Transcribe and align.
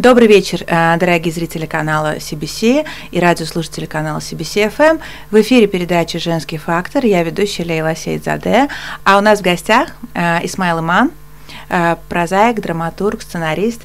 Добрый 0.00 0.28
вечер, 0.28 0.64
э, 0.66 0.96
дорогие 0.98 1.30
зрители 1.30 1.66
канала 1.66 2.16
CBC 2.16 2.86
и 3.10 3.20
радиослушатели 3.20 3.84
канала 3.84 4.20
CBC 4.20 4.72
FM. 4.74 4.98
В 5.30 5.38
эфире 5.42 5.66
передача 5.66 6.18
«Женский 6.18 6.56
фактор». 6.56 7.04
Я 7.04 7.22
ведущая 7.22 7.64
Лейла 7.64 7.94
Сейдзаде. 7.94 8.68
А 9.04 9.18
у 9.18 9.20
нас 9.20 9.40
в 9.40 9.42
гостях 9.42 9.90
э, 10.14 10.38
Исмаил 10.46 10.78
Иман, 10.78 11.10
э, 11.68 11.96
прозаик, 12.08 12.62
драматург, 12.62 13.20
сценарист. 13.20 13.82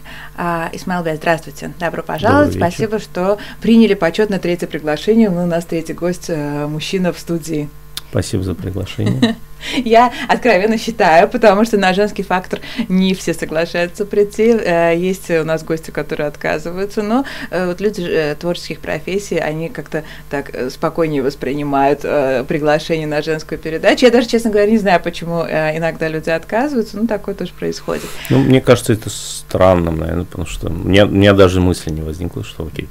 Исмаил 0.71 1.04
Бей, 1.04 1.16
здравствуйте. 1.17 1.73
Добро 1.81 2.02
пожаловать. 2.02 2.54
Спасибо, 2.54 3.00
что 3.00 3.38
приняли 3.61 3.93
почетное 3.93 4.39
третье 4.39 4.68
приглашение. 4.68 5.29
У 5.29 5.45
нас 5.45 5.66
третий 5.66 5.91
гость, 5.91 6.29
мужчина 6.29 7.11
в 7.11 7.20
студии. 7.20 7.68
Спасибо 8.12 8.44
за 8.44 8.55
приглашение. 8.55 9.36
Я 9.84 10.12
откровенно 10.27 10.77
считаю, 10.77 11.27
потому 11.27 11.66
что 11.66 11.77
на 11.77 11.94
женский 11.94 12.23
фактор 12.23 12.59
не 12.88 13.13
все 13.13 13.34
соглашаются 13.34 14.05
прийти. 14.05 14.52
Э, 14.52 14.94
есть 14.96 15.30
у 15.32 15.44
нас 15.44 15.63
гости, 15.63 15.91
которые 15.91 16.27
отказываются, 16.27 17.02
но 17.02 17.26
э, 17.49 17.68
вот 17.68 17.82
люди 17.82 18.02
э, 18.02 18.36
творческих 18.36 18.80
профессий, 18.80 19.38
они 19.38 19.70
как-то 19.70 20.04
так 20.30 20.52
спокойнее 20.70 21.23
воспринимают 21.23 22.02
приглашение 22.48 23.08
на 23.08 23.22
женскую 23.22 23.58
передачу. 23.58 24.05
Я 24.05 24.12
даже, 24.12 24.27
честно 24.27 24.52
говоря, 24.52 24.70
не 24.70 24.77
знаю, 24.77 25.02
почему 25.02 25.41
иногда 25.44 26.08
люди 26.08 26.30
отказываются, 26.30 26.98
но 26.98 27.08
такое 27.08 27.35
тоже 27.35 27.52
происходит. 27.54 28.04
Ну, 28.30 28.40
мне 28.40 28.62
кажется, 28.62 28.94
это 28.94 29.10
странным, 29.10 29.98
наверное, 29.98 30.26
потому 30.26 30.46
что 30.46 30.70
мне, 30.70 31.05
у 31.05 31.10
меня 31.10 31.34
даже 31.34 31.62
мысли 31.62 31.90
не 31.90 32.02
возникло, 32.02 32.44
что 32.44 32.68
окей, 32.68 32.88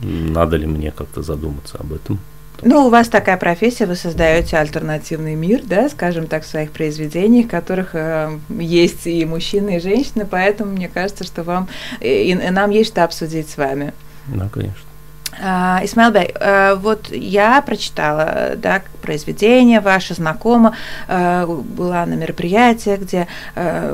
надо 0.00 0.56
ли 0.56 0.66
мне 0.66 0.90
как-то 0.90 1.22
задуматься 1.22 1.78
об 1.78 1.92
этом. 1.92 2.20
Ну, 2.62 2.86
у 2.86 2.90
вас 2.90 3.08
такая 3.08 3.36
профессия, 3.36 3.86
вы 3.86 3.96
создаете 3.96 4.56
альтернативный 4.56 5.34
мир, 5.34 5.62
да, 5.64 5.88
скажем 5.88 6.26
так, 6.26 6.44
в 6.44 6.46
своих 6.46 6.72
произведениях, 6.72 7.46
в 7.46 7.50
которых 7.50 7.94
э, 7.94 8.38
есть 8.48 9.06
и 9.06 9.24
мужчины, 9.24 9.76
и 9.76 9.80
женщины, 9.80 10.26
поэтому 10.30 10.72
мне 10.72 10.88
кажется, 10.88 11.24
что 11.24 11.42
вам 11.42 11.68
и, 12.00 12.30
и 12.30 12.34
нам 12.34 12.70
есть 12.70 12.90
что 12.90 13.04
обсудить 13.04 13.48
с 13.48 13.56
вами. 13.56 13.92
Да, 14.26 14.48
конечно. 14.48 14.89
Uh, 15.38 15.84
Исмаил 15.84 16.10
Бей, 16.10 16.34
uh, 16.34 16.74
вот 16.74 17.10
я 17.12 17.62
прочитала 17.62 18.54
да, 18.56 18.82
произведение 19.00 19.80
ваше, 19.80 20.14
знакомо, 20.14 20.76
uh, 21.08 21.62
была 21.62 22.04
на 22.04 22.14
мероприятии, 22.14 22.96
где 22.96 23.28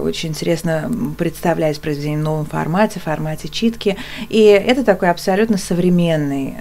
очень 0.00 0.30
интересно 0.30 0.90
представлять 1.18 1.80
произведение 1.80 2.18
в 2.18 2.22
новом 2.22 2.46
формате, 2.46 3.00
в 3.00 3.04
формате 3.04 3.48
читки, 3.48 3.96
и 4.28 4.42
это 4.44 4.82
такой 4.82 5.10
абсолютно 5.10 5.58
современный, 5.58 6.56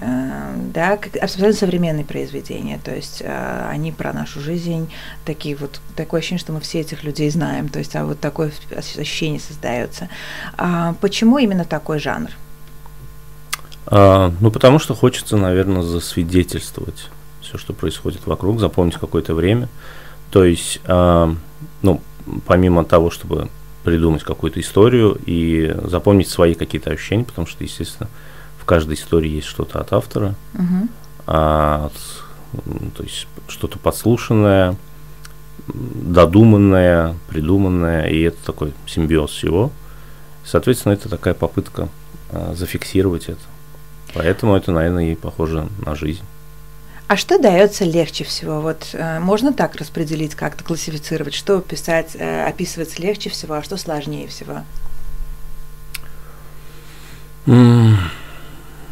да, 0.74 0.98
абсолютно 1.20 1.54
современные 1.54 2.04
произведения, 2.04 2.78
то 2.82 2.94
есть 2.94 3.22
они 3.68 3.92
про 3.92 4.12
нашу 4.12 4.40
жизнь, 4.40 4.92
такие 5.24 5.56
вот, 5.56 5.80
такое 5.96 6.20
ощущение, 6.20 6.40
что 6.40 6.52
мы 6.52 6.60
все 6.60 6.80
этих 6.80 7.02
людей 7.02 7.30
знаем, 7.30 7.68
то 7.68 7.78
есть 7.78 7.96
а 7.96 8.04
вот 8.04 8.20
такое 8.20 8.52
ощущение 8.76 9.40
создается. 9.40 10.08
Почему 11.00 11.38
именно 11.38 11.64
такой 11.64 11.98
жанр? 11.98 12.30
А, 13.86 14.32
ну, 14.40 14.50
потому 14.50 14.78
что 14.78 14.94
хочется, 14.94 15.36
наверное, 15.36 15.82
засвидетельствовать 15.82 17.08
все, 17.40 17.58
что 17.58 17.72
происходит 17.72 18.26
вокруг, 18.26 18.60
запомнить 18.60 18.96
какое-то 18.96 19.34
время. 19.34 19.68
То 20.30 20.44
есть, 20.44 20.80
а, 20.84 21.34
ну, 21.82 22.00
помимо 22.46 22.84
того, 22.84 23.10
чтобы 23.10 23.48
придумать 23.84 24.24
какую-то 24.24 24.60
историю 24.60 25.16
и 25.26 25.74
запомнить 25.84 26.28
свои 26.28 26.54
какие-то 26.54 26.90
ощущения, 26.90 27.24
потому 27.24 27.46
что, 27.46 27.62
естественно, 27.62 28.08
в 28.60 28.64
каждой 28.64 28.94
истории 28.94 29.30
есть 29.30 29.46
что-то 29.46 29.80
от 29.80 29.92
автора, 29.92 30.34
uh-huh. 30.54 30.88
а, 31.28 31.86
от, 31.86 32.94
то 32.96 33.04
есть 33.04 33.28
что-то 33.46 33.78
подслушанное, 33.78 34.74
додуманное, 35.68 37.14
придуманное, 37.28 38.08
и 38.08 38.22
это 38.22 38.38
такой 38.44 38.72
симбиоз 38.86 39.30
всего. 39.30 39.70
Соответственно, 40.44 40.94
это 40.94 41.08
такая 41.08 41.34
попытка 41.34 41.88
а, 42.30 42.54
зафиксировать 42.56 43.28
это. 43.28 43.40
Поэтому 44.16 44.56
это, 44.56 44.72
наверное, 44.72 45.12
и 45.12 45.14
похоже 45.14 45.68
на 45.84 45.94
жизнь. 45.94 46.22
А 47.06 47.16
что 47.16 47.38
дается 47.38 47.84
легче 47.84 48.24
всего? 48.24 48.60
Вот 48.60 48.88
э, 48.94 49.20
можно 49.20 49.52
так 49.52 49.76
распределить, 49.76 50.34
как-то 50.34 50.64
классифицировать, 50.64 51.34
что 51.34 51.60
писать, 51.60 52.16
э, 52.16 52.46
описывать 52.48 52.98
легче 52.98 53.30
всего, 53.30 53.54
а 53.54 53.62
что 53.62 53.76
сложнее 53.76 54.26
всего? 54.26 54.62
Mm, 57.46 57.94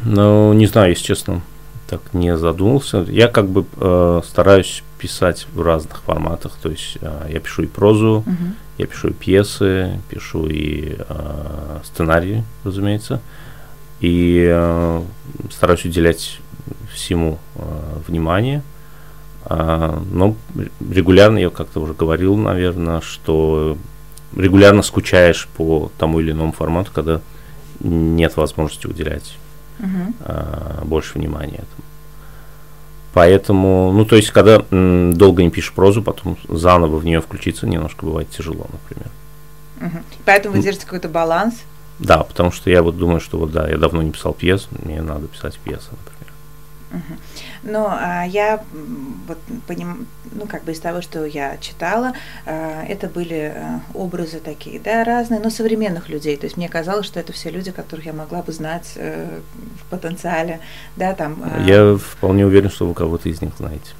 ну, 0.05 0.53
не 0.53 0.67
знаю, 0.67 0.91
если 0.91 1.03
честно, 1.03 1.41
так 1.89 2.01
не 2.13 2.37
задумался. 2.37 2.99
Я 3.09 3.27
как 3.27 3.49
бы 3.49 3.65
э, 3.77 4.21
стараюсь 4.25 4.83
писать 4.97 5.47
в 5.53 5.61
разных 5.61 6.03
форматах. 6.03 6.53
То 6.61 6.69
есть 6.69 6.97
э, 7.01 7.27
я 7.29 7.39
пишу 7.41 7.63
и 7.63 7.67
прозу, 7.67 8.23
uh-huh. 8.25 8.53
я 8.77 8.85
пишу 8.85 9.09
и 9.09 9.13
пьесы, 9.13 9.99
пишу 10.09 10.47
и 10.47 10.95
э, 10.97 11.79
сценарии, 11.83 12.45
разумеется. 12.63 13.15
Э, 13.15 13.44
и 13.99 14.45
э, 14.47 15.03
стараюсь 15.51 15.85
уделять 15.85 16.39
всему 16.93 17.39
э, 17.55 17.61
внимание. 18.07 18.61
Э, 19.45 19.99
но 20.11 20.35
регулярно, 20.89 21.37
я 21.37 21.49
как-то 21.49 21.79
уже 21.79 21.93
говорил, 21.93 22.35
наверное, 22.35 23.01
что 23.01 23.77
регулярно 24.35 24.81
скучаешь 24.81 25.47
по 25.55 25.91
тому 25.97 26.19
или 26.19 26.31
иному 26.31 26.51
формату, 26.51 26.91
когда 26.93 27.21
нет 27.79 28.37
возможности 28.37 28.87
уделять 28.87 29.37
uh-huh. 29.79 30.13
э, 30.19 30.85
больше 30.85 31.17
внимания 31.17 31.57
этому. 31.57 31.85
Поэтому, 33.13 33.93
ну, 33.93 34.03
то 34.03 34.17
есть, 34.17 34.31
когда 34.31 34.61
м, 34.71 35.13
долго 35.13 35.41
не 35.41 35.49
пишешь 35.49 35.71
прозу, 35.71 36.03
потом 36.03 36.37
заново 36.49 36.97
в 36.97 37.05
нее 37.05 37.21
включиться 37.21 37.65
немножко 37.65 38.05
бывает 38.05 38.29
тяжело, 38.29 38.67
например. 38.71 39.09
Uh-huh. 39.79 40.03
Поэтому 40.25 40.55
вы 40.55 40.61
держите 40.61 40.85
какой-то 40.85 41.07
баланс 41.07 41.55
да, 41.99 42.23
потому 42.23 42.51
что 42.51 42.69
я 42.69 42.83
вот 42.83 42.97
думаю, 42.97 43.19
что 43.19 43.37
вот 43.37 43.51
да, 43.51 43.69
я 43.69 43.77
давно 43.77 44.01
не 44.01 44.11
писал 44.11 44.33
пьес, 44.33 44.67
мне 44.83 45.01
надо 45.01 45.27
писать 45.27 45.57
пьесы, 45.59 45.89
например. 45.91 46.15
Угу. 46.91 47.19
Но 47.63 47.87
а, 47.89 48.25
я 48.25 48.63
вот 49.27 49.37
поним, 49.67 50.07
ну 50.31 50.45
как 50.45 50.63
бы 50.63 50.71
из 50.71 50.79
того, 50.79 51.01
что 51.01 51.25
я 51.25 51.57
читала, 51.57 52.13
а, 52.45 52.83
это 52.83 53.07
были 53.07 53.53
а, 53.55 53.81
образы 53.93 54.39
такие, 54.39 54.79
да, 54.79 55.03
разные, 55.03 55.39
но 55.39 55.49
современных 55.49 56.09
людей. 56.09 56.37
То 56.37 56.45
есть 56.45 56.57
мне 56.57 56.69
казалось, 56.69 57.05
что 57.05 57.19
это 57.19 57.33
все 57.33 57.49
люди, 57.49 57.71
которых 57.71 58.05
я 58.05 58.13
могла 58.13 58.43
бы 58.43 58.51
знать 58.51 58.93
а, 58.97 59.41
в 59.79 59.89
потенциале, 59.89 60.59
да, 60.95 61.13
там. 61.13 61.41
А... 61.43 61.61
Я 61.65 61.97
вполне 61.97 62.45
уверен, 62.45 62.69
что 62.69 62.87
вы 62.87 62.93
кого-то 62.93 63.29
из 63.29 63.41
них 63.41 63.51
знаете. 63.57 63.91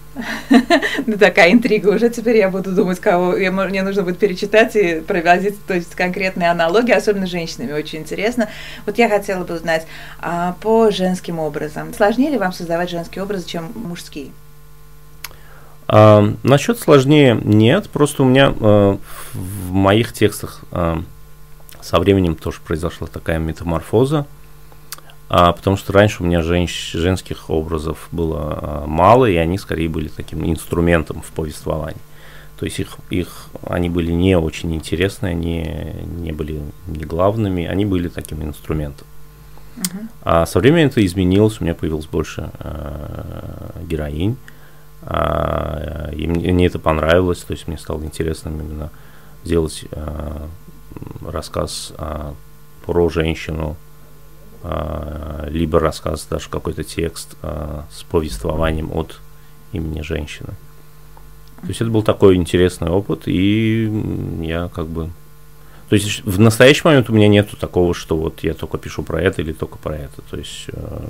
Ну, 1.06 1.18
такая 1.18 1.52
интрига 1.52 1.90
уже. 1.90 2.10
Теперь 2.10 2.38
я 2.38 2.50
буду 2.50 2.72
думать, 2.72 3.00
кого 3.00 3.36
я, 3.36 3.52
мне 3.52 3.84
нужно 3.84 4.04
будет 4.04 4.18
перечитать 4.18 4.76
и 4.76 5.02
проводить 5.02 5.64
то 5.66 5.74
есть, 5.74 5.96
конкретные 5.96 6.50
аналогии, 6.50 6.94
особенно 6.94 7.28
с 7.28 7.30
женщинами. 7.30 7.74
Очень 7.74 8.00
интересно. 8.00 8.50
Вот 8.86 8.98
я 8.98 9.10
хотела 9.10 9.44
бы 9.44 9.56
узнать 9.56 9.86
а, 10.20 10.56
по 10.62 10.92
женским 10.92 11.40
образам. 11.40 11.94
Сложнее 11.94 12.32
ли 12.32 12.38
вам 12.38 12.54
создавать 12.54 12.90
женские 12.90 13.24
образы, 13.24 13.48
чем 13.48 13.72
мужские? 13.76 14.32
А, 15.88 16.34
насчет 16.44 16.80
сложнее 16.80 17.40
нет. 17.44 17.90
Просто 17.90 18.24
у 18.24 18.26
меня 18.26 18.54
а, 18.60 18.98
в 19.34 19.72
моих 19.72 20.14
текстах 20.14 20.62
а, 20.72 21.04
со 21.82 22.00
временем 22.00 22.36
тоже 22.36 22.60
произошла 22.66 23.08
такая 23.08 23.38
метаморфоза. 23.40 24.26
А, 25.28 25.54
потому 25.54 25.76
что 25.76 25.92
раньше 25.94 26.22
у 26.22 26.26
меня 26.26 26.42
женщ, 26.42 26.92
женских 26.94 27.50
образов 27.50 28.08
было 28.12 28.60
а, 28.62 28.86
мало, 28.86 29.26
и 29.26 29.36
они 29.36 29.58
скорее 29.58 29.90
были 29.90 30.08
таким 30.08 30.46
инструментом 30.50 31.22
в 31.22 31.32
повествовании. 31.32 32.02
То 32.60 32.66
есть 32.66 32.80
их, 32.80 32.98
их, 33.10 33.48
они 33.68 33.90
были 33.90 34.12
не 34.12 34.38
очень 34.38 34.74
интересны, 34.76 35.28
они 35.28 35.94
не 36.22 36.32
были 36.32 36.62
не 36.88 37.04
главными, 37.04 37.66
они 37.66 37.86
были 37.86 38.08
таким 38.08 38.44
инструментом. 38.44 39.08
Uh-huh. 39.76 40.08
А 40.22 40.46
со 40.46 40.60
временем 40.60 40.88
это 40.88 41.06
изменилось, 41.06 41.60
у 41.60 41.66
меня 41.66 41.76
появилось 41.76 42.06
больше 42.06 42.50
э, 42.60 43.82
героинь, 43.84 44.38
э, 45.02 46.14
и 46.16 46.28
мне, 46.28 46.54
мне 46.54 46.68
это 46.68 46.80
понравилось, 46.80 47.40
то 47.40 47.52
есть 47.52 47.68
мне 47.68 47.78
стало 47.78 48.02
интересным 48.04 48.58
именно 48.62 48.90
сделать 49.44 49.84
э, 49.92 50.48
рассказ 51.28 51.92
э, 51.98 52.32
про 52.86 53.10
женщину, 53.10 53.76
либо 55.50 55.80
рассказ, 55.80 56.28
даже 56.30 56.50
какой-то 56.50 56.84
текст 56.84 57.36
а, 57.42 57.86
с 57.92 58.04
повествованием 58.04 58.92
от 58.92 59.20
имени 59.72 60.02
женщины. 60.02 60.54
То 61.62 61.68
есть 61.68 61.82
это 61.82 61.90
был 61.90 62.04
такой 62.04 62.36
интересный 62.36 62.90
опыт, 62.90 63.24
и 63.26 63.90
я 64.42 64.70
как 64.74 64.88
бы... 64.88 65.10
То 65.90 65.96
есть 65.96 66.24
в 66.24 66.40
настоящий 66.40 66.82
момент 66.84 67.10
у 67.10 67.14
меня 67.14 67.28
нету 67.28 67.58
такого, 67.58 67.94
что 67.94 68.18
вот 68.18 68.44
я 68.44 68.54
только 68.54 68.78
пишу 68.78 69.04
про 69.04 69.22
это 69.22 69.42
или 69.42 69.52
только 69.52 69.78
про 69.78 69.96
это. 69.96 70.22
То 70.30 70.38
есть, 70.38 70.66
э, 70.68 71.08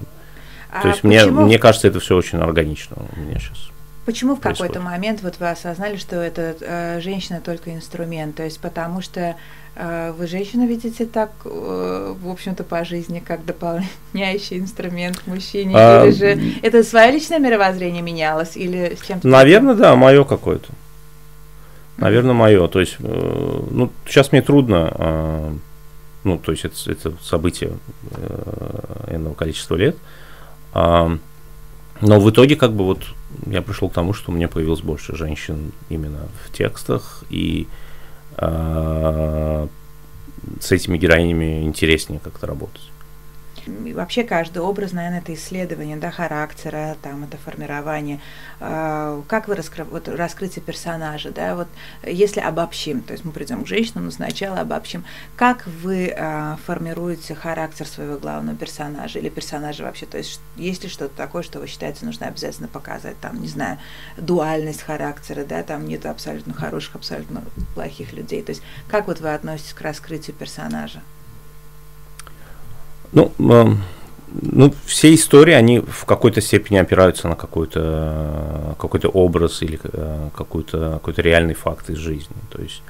а 0.71 0.81
то 0.81 0.87
есть 0.89 1.03
мне, 1.03 1.25
мне 1.25 1.59
кажется, 1.59 1.87
это 1.87 1.99
все 1.99 2.15
очень 2.15 2.39
органично 2.39 2.97
у 3.15 3.19
меня 3.19 3.39
сейчас. 3.39 3.69
Почему 4.05 4.35
в 4.35 4.39
какой-то 4.39 4.79
момент 4.79 5.21
вот 5.23 5.35
вы 5.39 5.49
осознали, 5.49 5.97
что 5.97 6.17
это 6.17 6.55
э, 6.61 7.01
женщина 7.01 7.41
только 7.43 7.73
инструмент? 7.73 8.35
То 8.35 8.43
есть 8.43 8.59
потому 8.59 9.01
что 9.01 9.35
э, 9.75 10.13
вы 10.17 10.27
женщину 10.27 10.67
видите 10.67 11.05
так, 11.05 11.31
э, 11.45 12.15
в 12.19 12.29
общем-то, 12.29 12.63
по 12.63 12.85
жизни, 12.85 13.23
как 13.25 13.45
дополняющий 13.45 14.59
инструмент 14.59 15.17
к 15.17 15.27
мужчине? 15.27 15.73
А, 15.75 16.05
или 16.05 16.11
же 16.11 16.39
это 16.61 16.83
свое 16.83 17.11
личное 17.11 17.39
мировоззрение 17.39 18.03
менялось? 18.03 18.55
Или 18.55 18.95
с 18.95 19.05
чем-то? 19.05 19.27
Наверное, 19.27 19.75
да, 19.75 19.95
мое 19.95 20.23
какое-то. 20.23 20.67
Наверное, 21.97 22.33
мое. 22.33 22.67
То 22.67 22.79
есть, 22.79 22.97
э, 22.99 23.61
ну, 23.71 23.91
сейчас 24.05 24.31
мне 24.31 24.41
трудно 24.41 24.93
э, 24.93 25.53
ну, 26.25 26.39
то 26.39 26.51
есть 26.51 26.65
это, 26.65 26.75
это 26.91 27.13
событие 27.21 27.77
э, 28.11 29.15
энного 29.15 29.35
количества 29.35 29.75
лет. 29.75 29.95
А, 30.73 31.17
но 32.01 32.19
в 32.19 32.29
итоге, 32.29 32.55
как 32.55 32.73
бы 32.73 32.83
вот 32.83 33.03
я 33.45 33.61
пришел 33.61 33.89
к 33.89 33.93
тому, 33.93 34.13
что 34.13 34.31
у 34.31 34.35
меня 34.35 34.47
появилось 34.47 34.81
больше 34.81 35.15
женщин 35.15 35.71
именно 35.89 36.27
в 36.43 36.51
текстах, 36.51 37.23
и 37.29 37.67
а, 38.37 39.67
с 40.59 40.71
этими 40.71 40.97
героинями 40.97 41.63
интереснее 41.63 42.19
как-то 42.23 42.47
работать 42.47 42.89
вообще 43.67 44.23
каждый 44.23 44.59
образ, 44.59 44.91
наверное, 44.91 45.19
это 45.19 45.33
исследование 45.33 45.97
да, 45.97 46.11
характера, 46.11 46.97
там, 47.01 47.23
это 47.23 47.37
формирование. 47.37 48.19
А, 48.59 49.21
как 49.27 49.47
вы 49.47 49.55
раскры... 49.55 49.83
вот, 49.83 50.07
раскрытие 50.07 50.63
персонажа, 50.63 51.31
да, 51.31 51.55
вот 51.55 51.67
если 52.03 52.39
обобщим, 52.39 53.01
то 53.01 53.13
есть 53.13 53.25
мы 53.25 53.31
придем 53.31 53.63
к 53.63 53.67
женщинам, 53.67 54.05
но 54.05 54.11
сначала 54.11 54.59
обобщим, 54.59 55.05
как 55.35 55.65
вы 55.67 56.13
а, 56.17 56.57
формируете 56.65 57.35
характер 57.35 57.87
своего 57.87 58.17
главного 58.17 58.55
персонажа 58.55 59.19
или 59.19 59.29
персонажа 59.29 59.83
вообще, 59.83 60.05
то 60.05 60.17
есть 60.17 60.39
есть 60.55 60.83
ли 60.83 60.89
что-то 60.89 61.15
такое, 61.15 61.43
что 61.43 61.59
вы 61.59 61.67
считаете 61.67 62.05
нужно 62.05 62.27
обязательно 62.27 62.67
показать, 62.67 63.19
там, 63.19 63.41
не 63.41 63.47
знаю, 63.47 63.79
дуальность 64.17 64.81
характера, 64.81 65.43
да, 65.43 65.63
там 65.63 65.85
нет 65.87 66.05
абсолютно 66.05 66.53
хороших, 66.53 66.95
абсолютно 66.95 67.43
плохих 67.73 68.13
людей, 68.13 68.41
то 68.41 68.51
есть 68.51 68.61
как 68.87 69.07
вот 69.07 69.19
вы 69.19 69.33
относитесь 69.33 69.73
к 69.73 69.81
раскрытию 69.81 70.35
персонажа? 70.35 71.01
Ну, 73.11 73.31
ну, 74.41 74.73
все 74.85 75.13
истории, 75.13 75.53
они 75.53 75.79
в 75.79 76.05
какой-то 76.05 76.41
степени 76.41 76.77
опираются 76.77 77.27
на 77.27 77.35
какой-то 77.35 78.75
какой 78.79 78.99
образ 79.01 79.61
или 79.61 79.79
э, 79.83 80.29
какой-то 80.35 80.99
какой 81.03 81.13
реальный 81.23 81.53
факт 81.53 81.89
из 81.89 81.97
жизни. 81.97 82.35
То 82.51 82.61
есть 82.61 82.81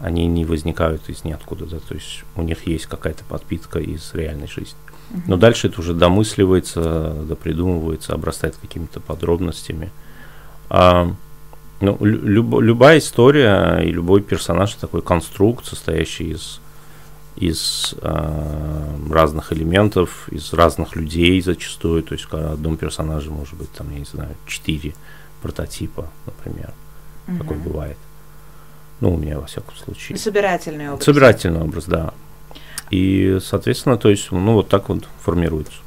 они 0.00 0.26
не 0.26 0.44
возникают 0.44 1.08
из 1.08 1.24
ниоткуда, 1.24 1.66
да, 1.66 1.78
то 1.78 1.94
есть 1.94 2.24
у 2.34 2.42
них 2.42 2.66
есть 2.66 2.86
какая-то 2.86 3.24
подпитка 3.24 3.78
из 3.78 4.12
реальной 4.14 4.48
жизни. 4.48 4.78
Но 5.26 5.36
дальше 5.36 5.66
это 5.66 5.80
уже 5.80 5.92
домысливается, 5.92 7.14
допридумывается, 7.28 8.14
обрастает 8.14 8.56
какими-то 8.56 9.00
подробностями. 9.00 9.90
А, 10.68 11.12
ну, 11.80 11.98
люб, 12.00 12.60
любая 12.60 12.98
история 12.98 13.80
и 13.82 13.90
любой 13.90 14.22
персонаж 14.22 14.74
такой 14.74 15.02
конструкт, 15.02 15.66
состоящий 15.66 16.30
из 16.30 16.60
из 17.40 17.94
э, 18.02 18.96
разных 19.10 19.52
элементов, 19.52 20.28
из 20.30 20.52
разных 20.52 20.94
людей 20.94 21.40
зачастую. 21.40 22.02
То 22.02 22.12
есть 22.12 22.30
в 22.30 22.34
одном 22.34 22.76
персонаже 22.76 23.30
может 23.30 23.54
быть, 23.54 23.72
там, 23.72 23.90
я 23.92 23.98
не 23.98 24.04
знаю, 24.04 24.36
четыре 24.46 24.94
прототипа, 25.42 26.08
например. 26.26 26.72
Угу. 27.26 27.38
Такое 27.38 27.58
бывает. 27.58 27.96
Ну, 29.00 29.14
у 29.14 29.16
меня, 29.16 29.40
во 29.40 29.46
всяком 29.46 29.74
случае. 29.76 30.18
Собирательный 30.18 30.90
образ. 30.90 31.04
Собирательный 31.04 31.62
образ, 31.62 31.86
да. 31.86 32.12
И, 32.90 33.38
соответственно, 33.42 33.96
то 33.96 34.10
есть, 34.10 34.30
ну, 34.30 34.54
вот 34.54 34.68
так 34.68 34.90
вот 34.90 35.08
формируется. 35.22 35.78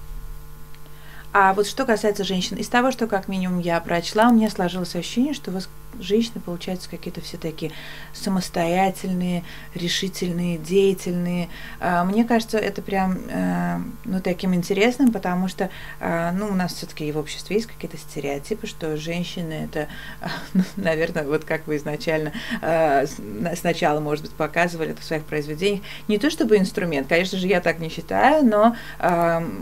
А 1.34 1.54
вот 1.54 1.68
что 1.68 1.86
касается 1.86 2.24
женщин, 2.24 2.58
из 2.58 2.68
того, 2.68 2.92
что 2.92 3.08
как 3.08 3.28
минимум 3.28 3.60
я 3.60 3.80
прочла, 3.80 4.30
у 4.30 4.34
меня 4.34 4.50
сложилось 4.50 4.96
ощущение, 4.96 5.34
что 5.34 5.52
вас 5.52 5.70
женщины, 6.00 6.40
получаются, 6.40 6.90
какие-то 6.90 7.22
все 7.22 7.38
такие 7.38 7.72
самостоятельные, 8.14 9.44
решительные, 9.74 10.58
деятельные. 10.58 11.50
А, 11.80 12.04
мне 12.04 12.26
кажется, 12.26 12.58
это 12.58 12.82
прям 12.82 13.18
э, 13.30 13.80
ну, 14.06 14.22
таким 14.22 14.54
интересным, 14.54 15.12
потому 15.12 15.48
что 15.48 15.70
а, 16.00 16.32
ну, 16.32 16.48
у 16.48 16.54
нас 16.54 16.74
все-таки 16.74 17.12
в 17.12 17.18
обществе 17.18 17.56
есть 17.56 17.68
какие-то 17.68 17.98
стереотипы, 17.98 18.68
что 18.68 18.98
женщины 18.98 19.54
это, 19.54 19.88
ну, 20.54 20.64
наверное, 20.76 21.24
вот 21.24 21.46
как 21.46 21.68
вы 21.68 21.78
изначально 21.78 22.32
сначала, 23.56 24.00
может 24.00 24.24
быть, 24.24 24.34
показывали 24.34 24.92
это 24.92 25.02
в 25.02 25.06
своих 25.06 25.24
произведениях, 25.24 25.84
не 26.08 26.18
то 26.18 26.30
чтобы 26.30 26.58
инструмент, 26.58 27.08
конечно 27.08 27.38
же, 27.38 27.48
я 27.48 27.62
так 27.62 27.80
не 27.80 27.90
считаю, 27.90 28.46
но 28.46 28.76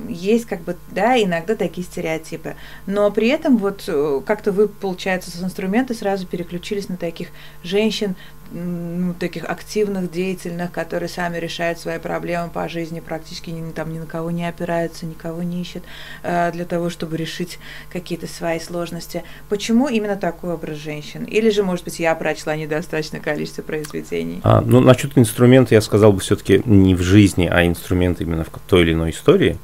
есть 0.09 0.45
как 0.45 0.61
бы, 0.61 0.77
да, 0.89 1.21
иногда 1.21 1.55
такие 1.55 1.85
стереотипы. 1.85 2.55
Но 2.85 3.11
при 3.11 3.27
этом 3.27 3.57
вот 3.57 3.83
э, 3.87 4.21
как-то 4.25 4.51
вы, 4.51 4.67
получается, 4.67 5.31
с 5.31 5.41
инструмента 5.41 5.93
сразу 5.93 6.20
сразу 6.21 6.27
переключились 6.27 6.89
на 6.89 6.97
таких 6.97 7.29
женщин, 7.63 8.15
ну, 8.53 9.13
таких 9.13 9.45
активных, 9.45 10.11
деятельных, 10.11 10.71
которые 10.71 11.07
сами 11.07 11.37
решают 11.37 11.79
свои 11.79 11.99
проблемы 11.99 12.49
по 12.49 12.67
жизни, 12.67 12.99
практически 12.99 13.49
ни, 13.49 13.71
там, 13.71 13.93
ни 13.93 13.99
на 13.99 14.05
кого 14.05 14.29
не 14.29 14.45
опираются, 14.45 15.05
никого 15.05 15.41
не 15.41 15.61
ищут 15.61 15.83
э, 16.23 16.51
для 16.51 16.65
того, 16.65 16.89
чтобы 16.89 17.15
решить 17.15 17.59
какие-то 17.91 18.27
свои 18.27 18.59
сложности. 18.59 19.23
Почему 19.47 19.87
именно 19.87 20.17
такой 20.17 20.53
образ 20.53 20.77
женщин? 20.77 21.23
Или 21.23 21.49
же, 21.49 21.63
может 21.63 21.85
быть, 21.85 21.99
я 21.99 22.13
прочла 22.15 22.55
недостаточное 22.57 23.21
количество 23.21 23.61
произведений? 23.61 24.41
А, 24.43 24.61
ну, 24.61 24.81
насчет 24.81 25.17
инструмента 25.17 25.73
я 25.73 25.81
сказал 25.81 26.11
бы 26.11 26.19
все-таки 26.19 26.61
не 26.65 26.93
в 26.93 27.01
жизни, 27.01 27.47
а 27.49 27.65
инструмент 27.65 28.19
именно 28.19 28.43
в 28.43 28.49
той 28.67 28.81
или 28.81 28.93
иной 28.93 29.11
истории. 29.11 29.57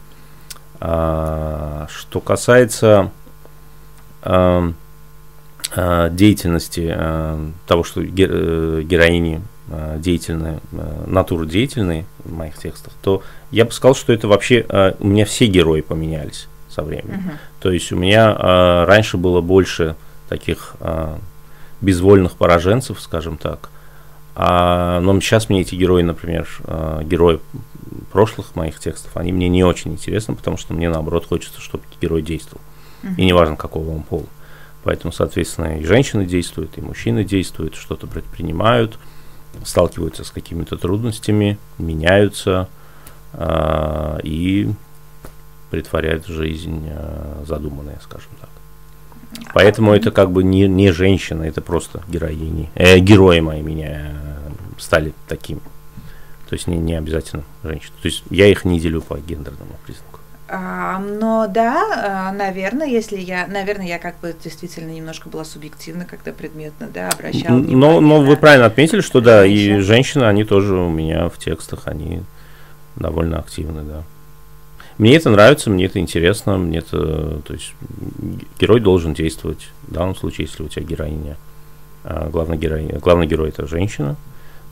А, 0.79 1.87
что 1.89 2.21
касается... 2.21 3.11
А, 4.21 4.71
деятельности, 5.75 6.93
э, 6.95 7.49
того, 7.67 7.83
что 7.83 8.01
э, 8.01 8.05
героини 8.05 9.41
деятельные, 9.97 10.61
натура 11.07 11.45
деятельные 11.45 12.05
в 12.23 12.31
моих 12.31 12.57
текстах, 12.57 12.93
то 13.01 13.21
я 13.51 13.65
бы 13.65 13.73
сказал, 13.73 13.95
что 13.95 14.13
это 14.13 14.25
вообще 14.29 14.65
у 15.01 15.05
меня 15.05 15.25
все 15.25 15.45
герои 15.45 15.81
поменялись 15.81 16.47
со 16.69 16.83
временем. 16.83 17.19
Uh-huh. 17.19 17.37
То 17.59 17.71
есть 17.73 17.91
у 17.91 17.97
меня 17.97 18.85
раньше 18.85 19.17
было 19.17 19.41
больше 19.41 19.97
таких 20.29 20.77
безвольных 21.81 22.37
пораженцев, 22.37 23.01
скажем 23.01 23.35
так. 23.35 23.69
А, 24.35 25.01
но 25.01 25.19
сейчас 25.19 25.49
мне 25.49 25.59
эти 25.59 25.75
герои, 25.75 26.01
например, 26.01 26.47
герои 27.03 27.41
прошлых 28.13 28.55
моих 28.55 28.79
текстов, 28.79 29.17
они 29.17 29.33
мне 29.33 29.49
не 29.49 29.65
очень 29.65 29.91
интересны, 29.91 30.33
потому 30.33 30.55
что 30.55 30.73
мне 30.73 30.87
наоборот 30.87 31.25
хочется, 31.27 31.59
чтобы 31.59 31.83
герой 31.99 32.21
действовал. 32.21 32.61
Uh-huh. 33.03 33.15
И 33.17 33.25
неважно, 33.25 33.57
какого 33.57 33.89
он 33.89 34.03
пола. 34.03 34.27
Поэтому, 34.87 35.11
соответственно, 35.11 35.81
и 35.81 35.83
женщины 35.83 36.25
действуют, 36.25 36.77
и 36.77 36.81
мужчины 36.81 37.25
действуют, 37.25 37.75
что-то 37.75 38.07
предпринимают, 38.07 38.97
сталкиваются 39.65 40.23
с 40.23 40.31
какими-то 40.31 40.77
трудностями, 40.77 41.57
меняются 41.77 42.69
э, 43.33 44.19
и 44.23 44.69
притворяют 45.71 46.29
в 46.29 46.31
жизнь 46.31 46.87
э, 46.89 47.43
задуманное, 47.45 47.99
скажем 48.01 48.31
так. 48.39 48.49
Поэтому 49.53 49.91
это 49.91 50.11
как 50.11 50.31
бы 50.31 50.41
не, 50.41 50.69
не 50.69 50.93
женщина, 50.93 51.43
это 51.43 51.59
просто 51.59 52.01
героини. 52.07 52.69
Э, 52.73 52.97
герои 52.99 53.41
мои 53.41 53.61
меня 53.61 54.13
стали 54.77 55.13
такими. 55.27 55.59
То 56.47 56.53
есть 56.53 56.65
не, 56.67 56.77
не 56.77 56.93
обязательно 56.93 57.43
женщины. 57.61 57.91
То 58.01 58.05
есть 58.07 58.23
я 58.29 58.47
их 58.47 58.63
не 58.63 58.79
делю 58.79 59.01
по 59.01 59.17
гендерному 59.17 59.75
признаку. 59.85 60.16
Но 60.49 61.47
да, 61.49 62.29
а, 62.29 62.31
наверное, 62.31 62.87
если 62.87 63.17
я, 63.17 63.47
наверное, 63.47 63.87
я 63.87 63.99
как 63.99 64.19
бы 64.21 64.33
действительно 64.41 64.91
немножко 64.91 65.27
была 65.27 65.43
субъективна, 65.43 66.05
когда 66.05 66.31
предметно, 66.31 66.87
да, 66.87 67.09
обращала. 67.09 67.57
Но, 67.57 67.99
но 67.99 68.21
вы 68.21 68.37
правильно 68.37 68.65
отметили, 68.65 69.01
что 69.01 69.19
да, 69.19 69.45
и 69.45 69.79
женщины, 69.79 70.23
они 70.23 70.45
тоже 70.45 70.75
у 70.75 70.89
меня 70.89 71.27
в 71.27 71.37
текстах, 71.37 71.87
они 71.87 72.21
довольно 72.95 73.39
активны, 73.39 73.83
да. 73.83 74.03
Мне 74.97 75.15
это 75.15 75.29
нравится, 75.29 75.69
мне 75.69 75.85
это 75.85 75.99
интересно, 75.99 76.57
мне 76.57 76.79
это, 76.79 77.41
то 77.41 77.53
есть 77.53 77.73
герой 78.59 78.79
должен 78.79 79.13
действовать. 79.13 79.69
В 79.87 79.93
данном 79.93 80.15
случае, 80.15 80.47
если 80.47 80.63
у 80.63 80.69
тебя 80.69 80.85
героиня, 80.85 81.37
а 82.03 82.29
главный 82.29 82.57
герой, 82.57 82.87
главный 83.01 83.27
герой 83.27 83.49
это 83.49 83.67
женщина, 83.67 84.15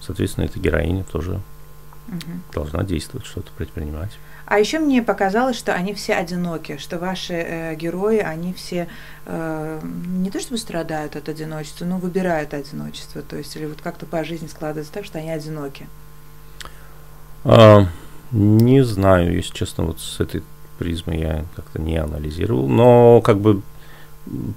соответственно, 0.01 0.45
эта 0.45 0.57
героиня 0.57 1.03
тоже 1.03 1.41
угу. 2.07 2.39
должна 2.53 2.83
действовать, 2.83 3.25
что-то 3.25 3.51
предпринимать. 3.57 4.11
А 4.45 4.59
еще 4.59 4.79
мне 4.79 5.01
показалось, 5.01 5.57
что 5.57 5.73
они 5.73 5.93
все 5.95 6.13
одиноки, 6.13 6.77
что 6.77 6.99
ваши 6.99 7.33
э, 7.33 7.75
герои, 7.75 8.19
они 8.19 8.53
все 8.53 8.87
э, 9.25 9.81
не 9.83 10.29
то 10.29 10.39
чтобы 10.39 10.59
страдают 10.59 11.15
от 11.15 11.29
одиночества, 11.29 11.85
но 11.85 11.97
выбирают 11.97 12.53
одиночество, 12.53 13.23
то 13.23 13.37
есть 13.37 13.55
или 13.55 13.65
вот 13.65 13.81
как-то 13.81 14.05
по 14.05 14.23
жизни 14.23 14.47
складывается 14.47 14.93
так, 14.93 15.05
что 15.05 15.17
они 15.17 15.31
одиноки. 15.31 15.87
А, 17.43 17.87
не 18.31 18.83
знаю, 18.83 19.33
если 19.33 19.53
честно, 19.53 19.85
вот 19.85 19.99
с 19.99 20.19
этой 20.19 20.43
призмы 20.77 21.15
я 21.15 21.45
как-то 21.55 21.81
не 21.81 21.97
анализировал, 21.97 22.67
но 22.67 23.21
как 23.21 23.39
бы 23.39 23.63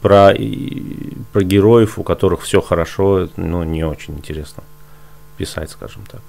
про, 0.02 0.32
и, 0.32 1.14
про 1.32 1.42
героев, 1.42 1.98
у 1.98 2.02
которых 2.02 2.42
все 2.42 2.60
хорошо, 2.60 3.28
ну, 3.36 3.62
не 3.62 3.84
очень 3.84 4.14
интересно 4.14 4.64
писать, 5.36 5.70
скажем 5.70 6.04
так. 6.10 6.20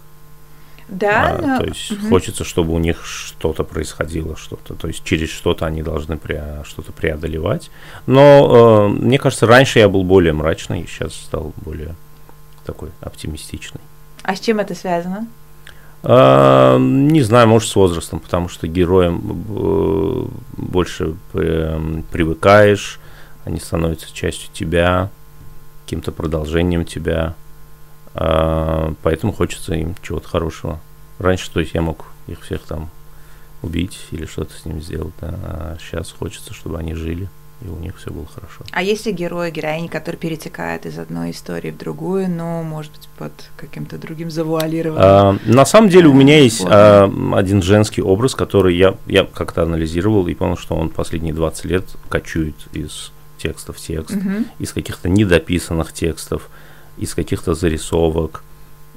Да, 0.89 1.35
а, 1.35 1.41
но... 1.41 1.59
то 1.59 1.65
есть 1.65 1.91
угу. 1.91 2.09
хочется, 2.09 2.43
чтобы 2.43 2.73
у 2.73 2.79
них 2.79 3.05
что-то 3.05 3.63
происходило, 3.63 4.35
что-то, 4.35 4.73
то 4.73 4.87
есть 4.87 5.03
через 5.03 5.29
что-то 5.29 5.65
они 5.65 5.83
должны 5.83 6.13
пре- 6.13 6.65
что-то 6.65 6.91
преодолевать. 6.91 7.69
Но 8.07 8.87
э, 8.89 8.99
мне 8.99 9.19
кажется, 9.19 9.45
раньше 9.45 9.79
я 9.79 9.87
был 9.87 10.03
более 10.03 10.33
мрачный, 10.33 10.87
сейчас 10.87 11.13
стал 11.13 11.53
более 11.57 11.95
такой 12.65 12.89
оптимистичный. 13.01 13.81
А 14.23 14.35
с 14.35 14.39
чем 14.39 14.59
это 14.59 14.73
связано? 14.73 15.27
А, 16.01 16.77
не 16.77 17.21
знаю, 17.21 17.47
может, 17.47 17.69
с 17.69 17.75
возрастом, 17.75 18.19
потому 18.19 18.49
что 18.49 18.67
героям 18.67 19.45
э, 19.49 20.25
больше 20.57 21.15
э, 21.33 22.01
привыкаешь, 22.11 22.99
они 23.45 23.59
становятся 23.59 24.13
частью 24.13 24.49
тебя, 24.53 25.09
каким-то 25.85 26.11
продолжением 26.11 26.85
тебя. 26.85 27.35
А, 28.21 28.93
поэтому 29.01 29.31
хочется 29.31 29.75
им 29.75 29.95
чего-то 30.01 30.27
хорошего 30.27 30.81
раньше, 31.19 31.49
то 31.51 31.61
есть 31.61 31.73
я 31.73 31.81
мог 31.81 32.07
их 32.27 32.41
всех 32.41 32.63
там 32.63 32.89
убить 33.61 33.97
или 34.11 34.25
что-то 34.25 34.53
с 34.53 34.65
ними 34.65 34.81
сделать, 34.81 35.13
да, 35.21 35.35
а 35.41 35.77
сейчас 35.79 36.11
хочется, 36.11 36.53
чтобы 36.53 36.77
они 36.77 36.95
жили 36.95 37.29
и 37.61 37.67
у 37.67 37.77
них 37.77 37.97
все 37.97 38.09
было 38.09 38.25
хорошо. 38.25 38.63
А 38.71 38.81
есть 38.81 39.05
ли 39.05 39.11
герои, 39.11 39.51
героини, 39.51 39.87
которые 39.87 40.17
перетекают 40.17 40.85
из 40.85 40.97
одной 40.97 41.31
истории 41.31 41.71
в 41.71 41.77
другую, 41.77 42.29
но, 42.29 42.63
может 42.63 42.91
быть, 42.91 43.09
под 43.17 43.33
каким-то 43.57 43.97
другим 43.97 44.31
завуалированным? 44.31 45.03
А, 45.03 45.37
на 45.45 45.65
самом 45.65 45.89
деле 45.89 46.07
у 46.07 46.13
меня 46.13 46.39
есть 46.39 46.63
а, 46.65 47.11
один 47.35 47.61
женский 47.61 48.01
образ, 48.01 48.33
который 48.33 48.77
я, 48.77 48.95
я 49.07 49.25
как-то 49.25 49.63
анализировал 49.63 50.25
и 50.27 50.33
понял, 50.35 50.57
что 50.57 50.75
он 50.75 50.89
последние 50.89 51.33
20 51.33 51.65
лет 51.65 51.83
кочует 52.07 52.55
из 52.71 53.11
текста 53.37 53.73
в 53.73 53.77
текст, 53.77 54.15
угу. 54.15 54.45
из 54.59 54.71
каких-то 54.71 55.09
недописанных 55.09 55.91
текстов, 55.93 56.49
из 56.99 57.15
каких-то 57.15 57.53
зарисовок. 57.53 58.43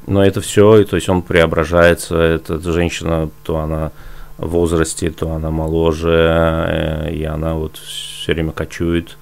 Но 0.07 0.25
это 0.25 0.41
все, 0.41 0.85
то 0.85 0.97
есть 0.97 1.09
он 1.09 1.23
преображается, 1.23 2.17
эта 2.17 2.59
женщина, 2.61 3.31
то 3.45 3.59
она 3.59 3.93
в 4.39 4.49
возрасте, 4.49 5.11
то 5.11 5.31
она 5.33 5.51
моложе, 5.51 7.07
э, 7.09 7.13
и 7.13 7.25
она 7.25 7.55
вот 7.55 7.77
все 7.77 8.33
время 8.33 8.53
кочует. 8.53 9.17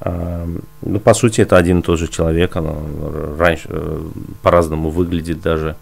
Ну, 0.00 1.00
по 1.00 1.14
сути, 1.14 1.40
это 1.40 1.56
один 1.56 1.80
и 1.80 1.82
тот 1.82 1.98
же 1.98 2.06
человек, 2.06 2.54
она 2.56 2.74
раньше 3.36 3.68
э, 3.68 4.00
по-разному 4.42 4.90
выглядит 4.90 5.40
даже, 5.40 5.74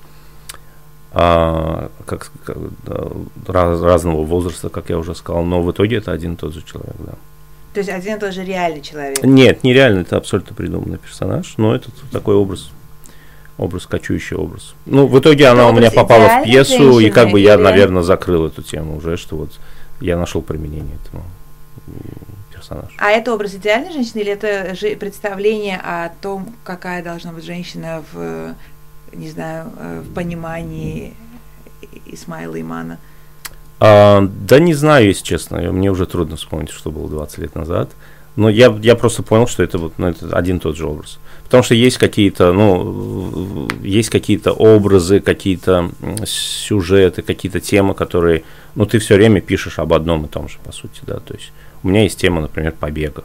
а, 1.12 1.90
как, 2.06 2.30
как 2.44 2.56
раз, 3.46 3.80
разного 3.82 4.24
возраста, 4.24 4.70
как 4.70 4.88
я 4.88 4.98
уже 4.98 5.14
сказал, 5.14 5.44
но 5.44 5.62
в 5.62 5.70
итоге 5.70 5.96
это 5.96 6.12
один 6.12 6.32
и 6.34 6.36
тот 6.36 6.54
же 6.54 6.62
человек, 6.62 6.96
да. 6.98 7.12
То 7.76 7.80
есть 7.80 7.90
один 7.90 8.16
и 8.16 8.18
тот 8.18 8.32
же 8.32 8.42
реальный 8.42 8.80
человек? 8.80 9.22
Нет, 9.22 9.62
нереальный, 9.62 10.00
это 10.00 10.16
абсолютно 10.16 10.56
придуманный 10.56 10.96
персонаж, 10.96 11.58
но 11.58 11.74
это 11.74 11.90
такой 12.10 12.34
образ 12.34 12.70
образ, 13.58 13.84
кочующий 13.84 14.34
образ. 14.34 14.74
Ну, 14.86 15.06
в 15.06 15.20
итоге 15.20 15.44
это 15.44 15.52
она 15.52 15.68
у 15.68 15.74
меня 15.74 15.90
попала 15.90 16.40
в 16.40 16.44
пьесу, 16.44 17.00
и 17.00 17.10
как 17.10 17.30
бы 17.30 17.38
я, 17.38 17.58
наверное, 17.58 18.02
закрыл 18.02 18.46
эту 18.46 18.62
тему 18.62 18.96
уже, 18.96 19.18
что 19.18 19.36
вот 19.36 19.50
я 20.00 20.16
нашел 20.16 20.40
применение 20.40 20.96
этому 21.04 21.24
персонажу. 22.50 22.88
А 22.96 23.10
это 23.10 23.34
образ 23.34 23.54
идеальной 23.56 23.92
женщины 23.92 24.20
или 24.20 24.32
это 24.32 24.74
же 24.74 24.96
представление 24.96 25.76
о 25.76 26.08
том, 26.22 26.54
какая 26.64 27.04
должна 27.04 27.32
быть 27.32 27.44
женщина 27.44 28.02
в, 28.10 28.54
не 29.12 29.28
знаю, 29.28 29.70
э, 29.78 30.00
в 30.00 30.14
понимании 30.14 31.12
Исмаила 32.06 32.58
Имана? 32.58 32.98
А, 33.78 34.22
да 34.22 34.58
не 34.58 34.74
знаю, 34.74 35.06
если 35.06 35.24
честно. 35.24 35.58
Мне 35.72 35.90
уже 35.90 36.06
трудно 36.06 36.36
вспомнить, 36.36 36.70
что 36.70 36.90
было 36.90 37.08
20 37.08 37.38
лет 37.38 37.54
назад. 37.54 37.90
Но 38.36 38.50
я, 38.50 38.74
я 38.82 38.96
просто 38.96 39.22
понял, 39.22 39.46
что 39.46 39.62
это, 39.62 39.78
вот, 39.78 39.94
ну, 39.96 40.08
это 40.08 40.36
один 40.36 40.58
и 40.58 40.60
тот 40.60 40.76
же 40.76 40.86
образ. 40.86 41.18
Потому 41.44 41.62
что 41.62 41.74
есть 41.74 41.96
какие-то, 41.96 42.52
ну, 42.52 43.68
есть 43.82 44.10
какие-то 44.10 44.52
образы, 44.52 45.20
какие-то 45.20 45.90
сюжеты, 46.26 47.22
какие-то 47.22 47.60
темы, 47.60 47.94
которые, 47.94 48.44
ну, 48.74 48.84
ты 48.84 48.98
все 48.98 49.14
время 49.14 49.40
пишешь 49.40 49.78
об 49.78 49.94
одном 49.94 50.26
и 50.26 50.28
том 50.28 50.48
же, 50.48 50.58
по 50.62 50.72
сути, 50.72 51.00
да. 51.06 51.18
То 51.20 51.34
есть 51.34 51.50
у 51.82 51.88
меня 51.88 52.02
есть 52.02 52.18
тема, 52.18 52.42
например, 52.42 52.72
побега. 52.72 53.24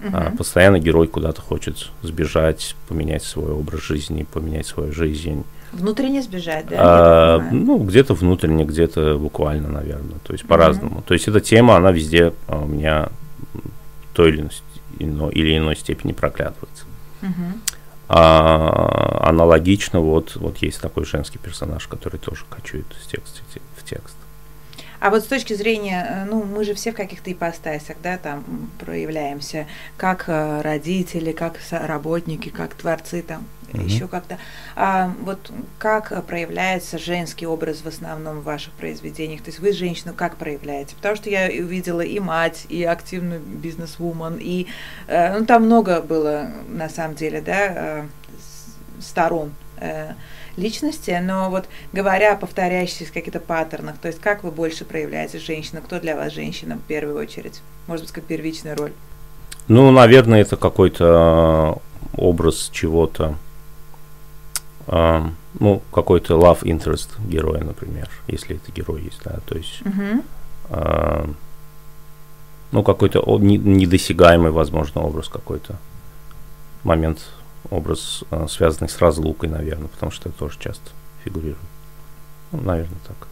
Uh-huh. 0.00 0.10
А, 0.12 0.30
постоянно 0.36 0.78
герой 0.78 1.08
куда-то 1.08 1.42
хочет 1.42 1.88
сбежать, 2.02 2.76
поменять 2.86 3.24
свой 3.24 3.50
образ 3.50 3.80
жизни, 3.80 4.24
поменять 4.32 4.66
свою 4.66 4.92
жизнь. 4.92 5.44
Внутренне 5.72 6.22
сбежать, 6.22 6.66
да? 6.68 6.76
А, 6.78 7.48
ну, 7.50 7.78
где-то 7.78 8.14
внутренне, 8.14 8.64
где-то 8.64 9.18
буквально, 9.18 9.68
наверное. 9.68 10.18
То 10.26 10.32
есть 10.32 10.46
по-разному. 10.46 11.02
То 11.02 11.14
есть 11.14 11.28
эта 11.28 11.40
тема, 11.40 11.76
она 11.76 11.92
везде 11.92 12.32
а, 12.46 12.60
у 12.60 12.66
меня 12.66 13.08
той 14.14 14.30
или 14.30 14.48
иной, 14.98 15.32
или 15.32 15.56
иной 15.56 15.76
степени 15.76 16.12
проглядывается. 16.12 16.84
Uh-huh. 17.20 17.52
А, 18.08 19.28
аналогично, 19.28 20.00
вот, 20.00 20.36
вот 20.36 20.56
есть 20.58 20.80
такой 20.80 21.04
женский 21.04 21.38
персонаж, 21.38 21.86
который 21.86 22.18
тоже 22.18 22.44
качует 22.48 22.86
с 23.02 23.06
текста 23.06 23.40
в 23.76 23.84
текст. 23.84 24.16
А 25.00 25.10
вот 25.10 25.22
с 25.22 25.26
точки 25.26 25.54
зрения, 25.54 26.06
э, 26.08 26.24
ну, 26.24 26.42
мы 26.42 26.64
же 26.64 26.74
все 26.74 26.90
в 26.90 26.96
каких-то 26.96 27.30
ипостасях, 27.30 27.96
да, 28.02 28.18
там 28.18 28.44
проявляемся, 28.80 29.66
как 29.96 30.24
э, 30.26 30.60
родители, 30.62 31.30
как 31.30 31.58
работники, 31.70 32.48
как 32.48 32.74
творцы, 32.74 33.22
там, 33.22 33.44
угу. 33.72 33.82
еще 33.82 34.08
как-то. 34.08 34.38
А 34.76 35.12
вот 35.22 35.50
как 35.78 36.24
проявляется 36.26 36.98
женский 36.98 37.46
образ 37.46 37.78
в 37.78 37.86
основном 37.86 38.40
в 38.40 38.44
ваших 38.44 38.72
произведениях? 38.74 39.42
То 39.42 39.50
есть 39.50 39.58
вы 39.60 39.72
женщину 39.72 40.14
как 40.14 40.36
проявляете? 40.36 40.94
Потому 40.96 41.16
что 41.16 41.30
я 41.30 41.46
увидела 41.46 42.00
и 42.00 42.18
мать, 42.20 42.66
и 42.68 42.84
активную 42.84 43.40
бизнес-вумен, 43.40 44.38
и, 44.40 44.66
э, 45.06 45.38
ну, 45.38 45.46
там 45.46 45.64
много 45.64 46.00
было, 46.00 46.50
на 46.68 46.88
самом 46.88 47.14
деле, 47.14 47.40
да, 47.40 48.06
сторон 49.00 49.52
личности, 50.58 51.18
но 51.22 51.50
вот 51.50 51.66
говоря 51.92 52.32
о 52.32 52.36
повторяющихся 52.36 53.12
каких-то 53.12 53.40
паттернах, 53.40 53.96
то 53.98 54.08
есть 54.08 54.20
как 54.20 54.42
вы 54.44 54.50
больше 54.50 54.84
проявляете 54.84 55.38
женщину, 55.38 55.80
кто 55.82 56.00
для 56.00 56.16
вас 56.16 56.32
женщина 56.32 56.76
в 56.76 56.82
первую 56.82 57.16
очередь? 57.16 57.60
Может 57.86 58.06
быть, 58.06 58.12
как 58.12 58.24
первичная 58.24 58.76
роль? 58.76 58.92
Ну, 59.68 59.90
наверное, 59.90 60.40
это 60.40 60.56
какой-то 60.56 61.78
э, 62.14 62.20
образ 62.20 62.70
чего-то, 62.72 63.36
ну, 64.90 65.82
какой-то 65.92 66.34
love 66.34 66.62
interest 66.62 67.08
героя, 67.28 67.62
например, 67.62 68.08
если 68.26 68.56
это 68.56 68.72
герой 68.72 69.02
есть, 69.02 69.20
да, 69.22 69.38
то 69.46 69.54
есть, 69.56 69.82
uh-huh. 69.82 71.34
ну, 72.72 72.82
какой-то 72.82 73.22
недосягаемый, 73.38 74.50
возможно, 74.50 75.02
образ 75.02 75.28
какой-то, 75.28 75.76
момент 76.84 77.20
образ, 77.70 78.24
э, 78.30 78.46
связанный 78.48 78.88
с 78.88 78.98
разлукой, 78.98 79.48
наверное, 79.48 79.88
потому 79.88 80.10
что 80.12 80.28
это 80.28 80.38
тоже 80.38 80.58
часто 80.58 80.90
фигурирует. 81.24 81.58
Ну, 82.52 82.60
наверное, 82.62 82.98
так. 83.06 83.28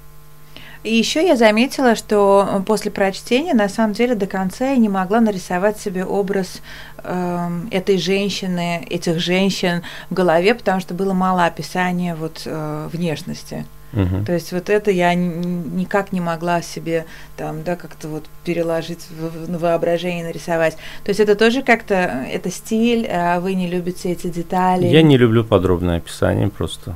И 0.87 0.95
еще 0.95 1.27
я 1.27 1.35
заметила, 1.35 1.97
что 1.97 2.63
после 2.65 2.93
прочтения, 2.93 3.55
на 3.55 3.69
самом 3.69 3.93
деле, 3.93 4.15
до 4.15 4.27
конца 4.27 4.71
я 4.71 4.77
не 4.77 4.89
могла 4.89 5.21
нарисовать 5.21 5.81
себе 5.81 6.05
образ 6.05 6.63
э, 7.03 7.51
этой 7.73 7.99
женщины, 7.99 8.87
этих 8.89 9.19
женщин 9.19 9.83
в 10.11 10.15
голове, 10.15 10.55
потому 10.55 10.81
что 10.81 10.95
было 10.95 11.13
мало 11.13 11.45
описания 11.45 12.15
вот 12.15 12.43
э, 12.45 12.89
внешности. 12.93 13.67
Угу. 13.95 14.27
То 14.27 14.33
есть 14.33 14.53
вот 14.53 14.71
это 14.71 14.93
я 14.93 15.13
никак 15.15 16.13
не 16.13 16.21
могла 16.21 16.63
себе 16.63 17.05
там, 17.37 17.65
да, 17.65 17.75
как-то 17.75 18.07
вот 18.07 18.27
переложить 18.45 19.09
в, 19.11 19.57
в 19.57 19.59
воображение, 19.59 20.25
нарисовать. 20.25 20.77
То 21.03 21.09
есть 21.09 21.19
это 21.19 21.35
тоже 21.35 21.63
как-то, 21.63 21.95
это 21.95 22.49
стиль, 22.53 23.09
а 23.11 23.41
вы 23.41 23.55
не 23.55 23.67
любите 23.67 24.13
эти 24.13 24.29
детали? 24.29 24.87
Я 24.87 25.03
не 25.03 25.17
люблю 25.17 25.43
подробное 25.43 25.97
описание 25.97 26.49
просто. 26.49 26.95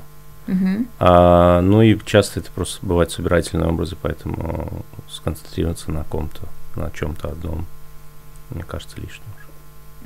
Угу. 0.50 0.86
А, 0.98 1.60
ну 1.60 1.80
и 1.80 1.98
часто 2.04 2.40
это 2.40 2.50
просто 2.50 2.84
бывают 2.84 3.12
собирательные 3.12 3.68
образы, 3.68 3.96
поэтому 4.00 4.84
сконцентрироваться 5.08 5.92
на 5.92 6.02
ком-то, 6.04 6.42
на 6.74 6.90
чем-то 6.90 7.28
одном, 7.28 7.66
мне 8.50 8.64
кажется, 8.64 9.00
лишним. 9.00 9.26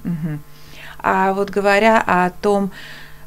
Угу. 0.05 0.39
А 0.99 1.33
вот 1.33 1.51
говоря 1.51 2.03
о 2.07 2.29
том, 2.31 2.71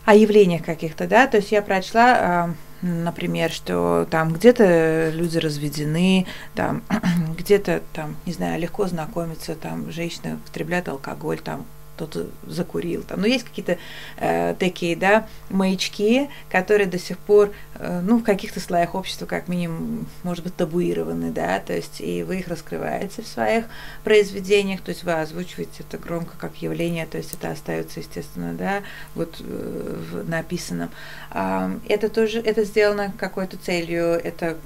о 0.06 0.14
явлениях 0.14 0.64
каких-то, 0.64 1.08
да, 1.08 1.26
то 1.28 1.38
есть 1.38 1.52
я 1.52 1.64
прочла 1.64 2.18
а, 2.20 2.54
например, 2.82 3.52
что 3.52 4.08
там 4.10 4.32
где-то 4.32 5.10
люди 5.10 5.38
разведены, 5.38 6.28
там 6.54 6.84
где-то 7.38 7.82
там, 7.94 8.16
не 8.26 8.34
знаю, 8.34 8.60
легко 8.60 8.86
знакомиться, 8.88 9.56
там 9.56 9.92
женщина 9.92 10.36
употребляет 10.36 10.88
алкоголь, 10.88 11.40
там 11.40 11.66
кто-то 11.98 12.28
закурил. 12.46 13.02
Там. 13.02 13.22
Но 13.22 13.28
есть 13.28 13.44
какие-то 13.44 13.80
э, 14.18 14.56
такие, 14.60 14.96
да, 14.96 15.28
маячки, 15.50 16.30
которые 16.50 16.88
до 16.88 17.00
сих 17.00 17.18
пор, 17.18 17.52
э, 17.76 18.02
ну, 18.02 18.20
в 18.20 18.24
каких-то 18.24 18.60
слоях 18.60 18.94
общества, 18.94 19.26
как 19.26 19.48
минимум, 19.48 20.08
может 20.24 20.44
быть, 20.44 20.56
табуированы, 20.56 21.32
да, 21.32 21.60
то 21.60 21.74
есть 21.74 22.00
и 22.00 22.22
вы 22.22 22.40
их 22.40 22.48
раскрываете 22.48 23.24
в 23.24 23.28
своих 23.28 23.66
произведениях, 24.04 24.82
то 24.82 24.90
есть 24.90 25.04
вы 25.04 25.14
озвучиваете 25.14 25.84
это 25.90 25.98
громко 25.98 26.38
как 26.38 26.56
явление, 26.58 27.08
то 27.08 27.18
есть 27.18 27.34
это 27.34 27.50
остается, 27.50 28.00
естественно, 28.00 28.54
да, 28.54 28.84
вот 29.16 29.38
э, 29.40 29.96
в 30.12 30.30
написанном. 30.30 30.92
Э, 31.32 31.80
это 31.90 32.10
тоже, 32.10 32.40
это 32.40 32.64
сделано 32.64 33.12
какой-то 33.18 33.58
целью, 33.58 34.04
это 34.24 34.58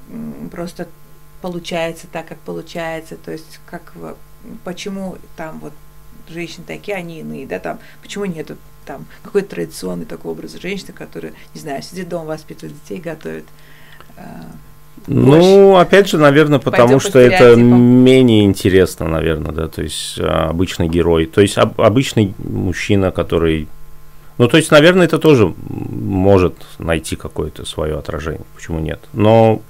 просто 0.51 0.89
получается 1.41 2.07
так, 2.11 2.27
как 2.27 2.39
получается, 2.39 3.15
то 3.15 3.31
есть 3.31 3.61
как 3.65 3.93
почему 4.63 5.17
там 5.37 5.59
вот 5.59 5.73
женщины 6.31 6.63
такие, 6.65 6.97
они 6.97 7.19
иные, 7.19 7.47
да, 7.47 7.59
там, 7.59 7.79
почему 8.01 8.25
нету 8.25 8.57
там 8.85 9.05
какой-то 9.23 9.49
традиционный 9.49 10.05
такой 10.05 10.31
образ 10.31 10.53
женщины, 10.53 10.93
которая, 10.93 11.33
не 11.53 11.61
знаю, 11.61 11.81
сидит 11.83 12.09
дома, 12.09 12.25
воспитывает 12.25 12.75
детей, 12.81 12.99
готовит. 12.99 13.45
Э, 14.17 14.23
ну, 15.07 15.77
опять 15.77 16.09
же, 16.09 16.17
наверное, 16.17 16.59
потому 16.59 16.99
что 16.99 17.19
это 17.19 17.55
менее 17.55 18.45
интересно, 18.45 19.07
наверное, 19.07 19.51
да, 19.51 19.67
то 19.67 19.81
есть 19.81 20.19
а, 20.19 20.49
обычный 20.49 20.87
герой, 20.87 21.25
то 21.25 21.41
есть 21.41 21.57
об, 21.57 21.79
обычный 21.81 22.33
мужчина, 22.37 23.11
который, 23.11 23.67
ну, 24.37 24.47
то 24.47 24.57
есть, 24.57 24.69
наверное, 24.69 25.05
это 25.05 25.17
тоже 25.17 25.53
может 25.67 26.55
найти 26.77 27.15
какое-то 27.15 27.65
свое 27.65 27.97
отражение, 27.97 28.45
почему 28.55 28.79
нет? 28.79 28.99
Но 29.13 29.61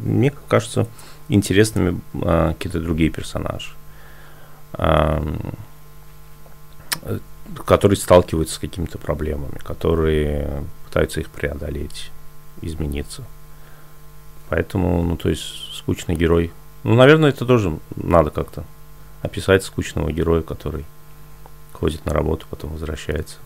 мне 0.00 0.32
кажется 0.48 0.86
интересными 1.28 2.00
а, 2.22 2.54
какие-то 2.54 2.80
другие 2.80 3.10
персонажи. 3.10 3.70
А, 4.72 5.22
которые 7.64 7.96
сталкиваются 7.96 8.56
с 8.56 8.58
какими-то 8.58 8.98
проблемами, 8.98 9.58
которые 9.58 10.64
пытаются 10.86 11.20
их 11.20 11.30
преодолеть, 11.30 12.10
измениться. 12.62 13.24
Поэтому, 14.48 15.02
ну, 15.02 15.16
то 15.16 15.28
есть, 15.28 15.74
скучный 15.74 16.14
герой. 16.14 16.52
Ну, 16.84 16.94
наверное, 16.94 17.30
это 17.30 17.44
тоже 17.44 17.78
надо 17.96 18.30
как-то 18.30 18.64
описать 19.22 19.64
скучного 19.64 20.10
героя, 20.12 20.42
который 20.42 20.84
ходит 21.72 22.04
на 22.06 22.12
работу, 22.12 22.46
потом 22.50 22.70
возвращается. 22.70 23.36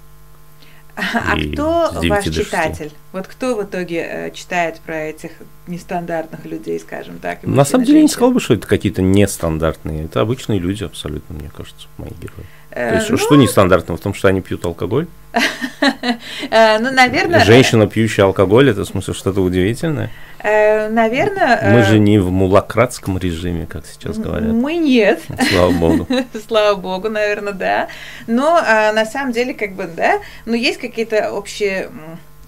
А 0.94 1.36
кто 1.36 1.90
ваш 2.08 2.24
читатель? 2.24 2.92
Вот 3.12 3.26
кто 3.26 3.56
в 3.56 3.64
итоге 3.64 4.06
э, 4.08 4.30
читает 4.32 4.80
про 4.80 4.96
этих 4.96 5.30
нестандартных 5.66 6.44
людей, 6.44 6.78
скажем 6.78 7.18
так? 7.18 7.42
На 7.44 7.64
самом 7.64 7.84
деле 7.84 7.98
я 7.98 8.02
не 8.02 8.08
сказал 8.08 8.32
бы, 8.32 8.40
что 8.40 8.54
это 8.54 8.66
какие-то 8.66 9.00
нестандартные. 9.00 10.04
Это 10.04 10.20
обычные 10.20 10.58
люди 10.58 10.84
абсолютно, 10.84 11.34
мне 11.34 11.50
кажется, 11.54 11.88
мои 11.96 12.10
герои. 12.10 12.46
Э, 12.70 12.90
То 12.90 12.96
есть, 12.96 13.10
ну... 13.10 13.16
что 13.16 13.36
нестандартного 13.36 13.98
в 13.98 14.02
том, 14.02 14.12
что 14.12 14.28
они 14.28 14.42
пьют 14.42 14.64
алкоголь? 14.64 15.06
Э, 16.50 16.78
ну, 16.78 16.90
наверное... 16.92 17.44
Женщина, 17.44 17.86
пьющая 17.86 18.24
алкоголь, 18.24 18.70
это 18.70 18.82
в 18.82 18.86
смысле 18.86 19.14
что-то 19.14 19.40
удивительное? 19.40 20.10
Э, 20.42 20.88
наверное... 20.88 21.72
Мы 21.72 21.82
же 21.82 21.98
не 21.98 22.18
в 22.18 22.30
мулакратском 22.30 23.18
режиме, 23.18 23.66
как 23.66 23.86
сейчас 23.86 24.18
говорят. 24.18 24.52
Мы 24.52 24.76
нет. 24.76 25.20
Слава 25.50 25.72
богу. 25.72 26.06
Слава 26.46 26.76
богу, 26.78 27.08
наверное, 27.08 27.52
да. 27.52 27.88
Но 28.26 28.60
на 28.60 29.04
самом 29.06 29.32
деле, 29.32 29.54
как 29.54 29.72
бы, 29.72 29.86
да, 29.86 30.20
но 30.44 30.54
есть 30.54 30.78
какие-то 30.78 31.32
общие 31.32 31.90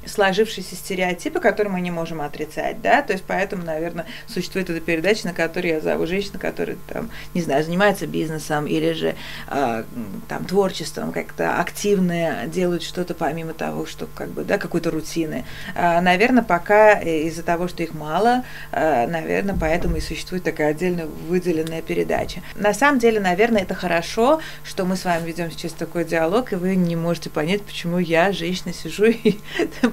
сложившиеся 0.06 0.76
стереотипы, 0.76 1.40
которые 1.40 1.73
мы 1.73 1.80
не 1.80 1.90
можем 1.90 2.20
отрицать, 2.20 2.80
да, 2.80 3.02
то 3.02 3.12
есть 3.12 3.25
поэтому, 3.26 3.64
наверное, 3.64 4.06
существует 4.26 4.70
эта 4.70 4.80
передача, 4.80 5.26
на 5.26 5.32
которой 5.32 5.68
я 5.68 5.80
зову 5.80 6.06
женщину, 6.06 6.38
которая 6.38 6.76
там, 6.88 7.11
не 7.34 7.40
знаю, 7.40 7.64
занимается 7.64 8.06
бизнесом 8.06 8.66
или 8.66 8.92
же 8.92 9.14
э, 9.49 9.84
там 10.28 10.44
творчеством, 10.44 11.12
как-то 11.12 11.58
активные, 11.61 12.46
делают 12.46 12.82
что-то 12.82 13.14
помимо 13.14 13.54
того, 13.54 13.87
что 13.87 14.08
как 14.14 14.28
бы, 14.28 14.44
да, 14.44 14.58
какой-то 14.58 14.90
рутины. 14.90 15.44
Э, 15.75 16.00
наверное, 16.00 16.42
пока 16.42 16.99
из-за 17.00 17.42
того, 17.42 17.68
что 17.68 17.82
их 17.82 17.94
мало, 17.94 18.44
э, 18.73 19.06
наверное, 19.06 19.56
поэтому 19.58 19.96
и 19.96 20.00
существует 20.00 20.44
такая 20.44 20.70
отдельно 20.70 21.06
выделенная 21.06 21.82
передача. 21.82 22.42
На 22.54 22.75
самом 22.75 22.99
деле, 22.99 23.20
наверное, 23.20 23.62
это 23.62 23.75
хорошо, 23.75 24.40
что 24.64 24.84
мы 24.84 24.96
с 24.96 25.04
вами 25.04 25.26
ведем 25.26 25.50
сейчас 25.50 25.73
такой 25.73 26.04
диалог, 26.04 26.52
и 26.52 26.56
вы 26.56 26.76
не 26.76 26.96
можете 26.96 27.30
понять, 27.30 27.62
почему 27.62 27.99
я, 27.99 28.32
женщина, 28.32 28.73
сижу 28.73 29.04
и 29.06 29.38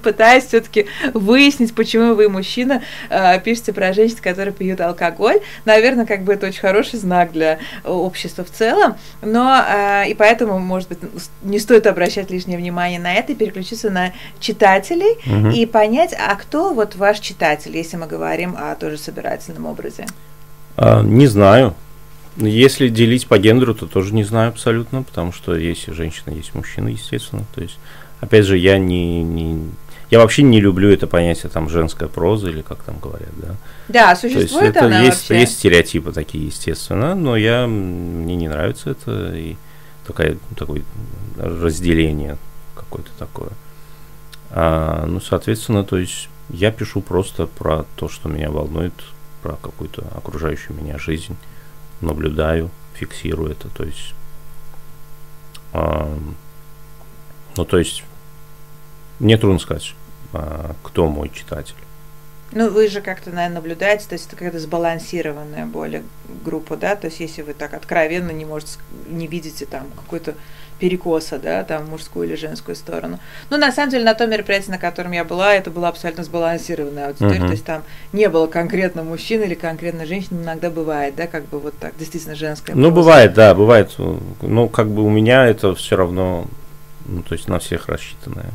пытаясь 0.01 0.45
все-таки 0.45 0.87
выяснить, 1.13 1.73
почему 1.73 2.15
вы, 2.15 2.29
мужчина, 2.29 2.81
э, 3.09 3.39
пишете 3.41 3.73
про 3.73 3.93
женщин, 3.93 4.17
которые 4.21 4.53
пьют 4.53 4.81
алкоголь. 4.81 5.39
Наверное, 5.65 6.05
как 6.05 6.23
бы 6.23 6.33
это 6.33 6.47
очень 6.47 6.59
хороший 6.59 6.99
знак 6.99 7.31
для 7.31 7.59
общества 7.83 8.43
в 8.43 8.51
целом, 8.51 8.95
но 9.21 9.63
э, 9.67 10.09
и 10.09 10.13
поэтому, 10.13 10.59
может 10.59 10.89
быть, 10.89 10.99
не 11.43 11.59
стоит 11.59 11.87
обращать 11.87 12.31
лишнее 12.31 12.57
внимание 12.57 12.99
на 12.99 13.13
это 13.13 13.31
и 13.31 13.35
переключиться 13.35 13.89
на 13.89 14.13
читателей 14.39 15.17
угу. 15.25 15.49
и 15.49 15.65
понять, 15.65 16.13
а 16.17 16.35
кто 16.35 16.73
вот 16.73 16.95
ваш 16.95 17.19
читатель, 17.19 17.75
если 17.75 17.97
мы 17.97 18.07
говорим 18.07 18.55
о 18.57 18.75
тоже 18.75 18.97
собирательном 18.97 19.65
образе? 19.65 20.05
А, 20.77 21.01
не 21.01 21.27
знаю. 21.27 21.75
Если 22.37 22.87
делить 22.87 23.27
по 23.27 23.37
гендеру, 23.37 23.75
то 23.75 23.87
тоже 23.87 24.13
не 24.13 24.23
знаю 24.23 24.49
абсолютно, 24.49 25.03
потому 25.03 25.33
что 25.33 25.55
есть 25.55 25.87
женщина, 25.87 26.33
есть 26.33 26.55
мужчина, 26.55 26.87
естественно. 26.87 27.43
То 27.53 27.61
есть, 27.61 27.77
опять 28.21 28.45
же, 28.45 28.57
я 28.57 28.77
не, 28.77 29.21
не 29.21 29.69
я 30.11 30.19
вообще 30.19 30.43
не 30.43 30.59
люблю 30.59 30.89
это 30.89 31.07
понятие 31.07 31.49
там 31.49 31.69
женская 31.69 32.07
проза 32.07 32.49
или 32.49 32.61
как 32.61 32.83
там 32.83 32.99
говорят, 32.99 33.31
да. 33.37 33.55
Да, 33.87 34.15
существует 34.15 34.49
То 34.49 34.65
есть, 34.65 34.75
это 34.75 34.85
она 34.85 34.99
есть, 34.99 35.17
вообще. 35.29 35.39
есть 35.39 35.53
стереотипы 35.53 36.11
такие, 36.11 36.45
естественно, 36.45 37.15
но 37.15 37.37
я 37.37 37.65
мне 37.65 38.35
не 38.35 38.49
нравится 38.49 38.91
это 38.91 39.33
и 39.33 39.55
такая 40.05 40.37
такое 40.57 40.83
разделение 41.37 42.37
какое-то 42.75 43.11
такое. 43.17 43.51
А, 44.49 45.05
ну, 45.05 45.21
соответственно, 45.21 45.85
то 45.85 45.97
есть 45.97 46.27
я 46.49 46.71
пишу 46.71 47.01
просто 47.01 47.47
про 47.47 47.85
то, 47.95 48.09
что 48.09 48.27
меня 48.27 48.51
волнует, 48.51 48.93
про 49.41 49.53
какую-то 49.53 50.05
окружающую 50.13 50.75
меня 50.75 50.97
жизнь, 50.97 51.37
наблюдаю, 52.01 52.69
фиксирую 52.95 53.51
это, 53.51 53.69
то 53.69 53.85
есть, 53.85 54.13
а, 55.71 56.13
ну, 57.55 57.63
то 57.63 57.77
есть, 57.77 58.03
мне 59.19 59.37
трудно 59.37 59.59
сказать, 59.59 59.95
кто 60.83 61.07
мой 61.07 61.29
читатель. 61.29 61.75
Ну, 62.53 62.69
вы 62.69 62.89
же 62.89 62.99
как-то, 63.01 63.29
наверное, 63.29 63.55
наблюдаете, 63.55 64.07
то 64.09 64.13
есть 64.13 64.27
это 64.27 64.35
какая-то 64.35 64.59
сбалансированная 64.59 65.65
более 65.65 66.03
группа, 66.43 66.75
да, 66.75 66.97
то 66.97 67.07
есть 67.07 67.21
если 67.21 67.43
вы 67.43 67.53
так 67.53 67.73
откровенно 67.73 68.31
не 68.31 68.43
можете, 68.43 68.73
не 69.07 69.27
видите 69.27 69.65
там 69.65 69.87
какой-то 69.95 70.35
перекоса, 70.77 71.37
да, 71.37 71.63
там 71.63 71.89
мужскую 71.89 72.27
или 72.27 72.35
женскую 72.35 72.75
сторону. 72.75 73.19
Ну, 73.49 73.57
на 73.57 73.71
самом 73.71 73.91
деле, 73.91 74.03
на 74.03 74.15
том 74.15 74.31
мероприятии, 74.31 74.71
на 74.71 74.79
котором 74.79 75.11
я 75.11 75.23
была, 75.23 75.53
это 75.53 75.69
была 75.69 75.89
абсолютно 75.89 76.23
сбалансированная 76.23 77.09
аудитория, 77.09 77.39
uh-huh. 77.39 77.45
то 77.45 77.51
есть 77.51 77.65
там 77.65 77.83
не 78.11 78.27
было 78.27 78.47
конкретно 78.47 79.03
мужчин 79.03 79.43
или 79.43 79.53
конкретно 79.53 80.05
женщин, 80.05 80.41
иногда 80.41 80.69
бывает, 80.69 81.15
да, 81.15 81.27
как 81.27 81.45
бы 81.47 81.59
вот 81.59 81.75
так, 81.79 81.95
действительно 81.97 82.35
женская. 82.35 82.73
Ну, 82.73 82.91
бывает, 82.91 83.33
да, 83.33 83.53
бывает. 83.53 83.95
Ну, 83.97 84.69
как 84.69 84.89
бы 84.89 85.03
у 85.03 85.09
меня 85.09 85.45
это 85.45 85.73
все 85.75 85.95
равно, 85.95 86.47
ну, 87.05 87.21
то 87.21 87.35
есть 87.35 87.47
на 87.47 87.59
всех 87.59 87.87
рассчитанное 87.87 88.51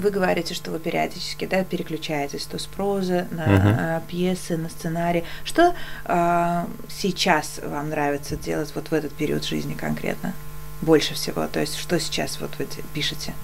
вы 0.00 0.10
говорите, 0.10 0.54
что 0.54 0.70
вы 0.70 0.78
периодически 0.78 1.46
да, 1.46 1.64
переключаетесь 1.64 2.44
то 2.44 2.58
с 2.58 2.66
прозы 2.66 3.26
на 3.30 3.42
uh-huh. 3.46 4.02
пьесы, 4.08 4.56
на 4.56 4.68
сценарий. 4.68 5.24
Что 5.44 5.74
э, 6.04 6.64
сейчас 6.88 7.60
вам 7.64 7.90
нравится 7.90 8.36
делать 8.36 8.72
вот 8.74 8.88
в 8.88 8.92
этот 8.92 9.12
период 9.12 9.44
жизни 9.44 9.74
конкретно? 9.74 10.32
Больше 10.80 11.14
всего? 11.14 11.46
То 11.48 11.60
есть 11.60 11.76
что 11.76 11.98
сейчас 11.98 12.40
вот 12.40 12.50
вы 12.58 12.66
пишете? 12.94 13.34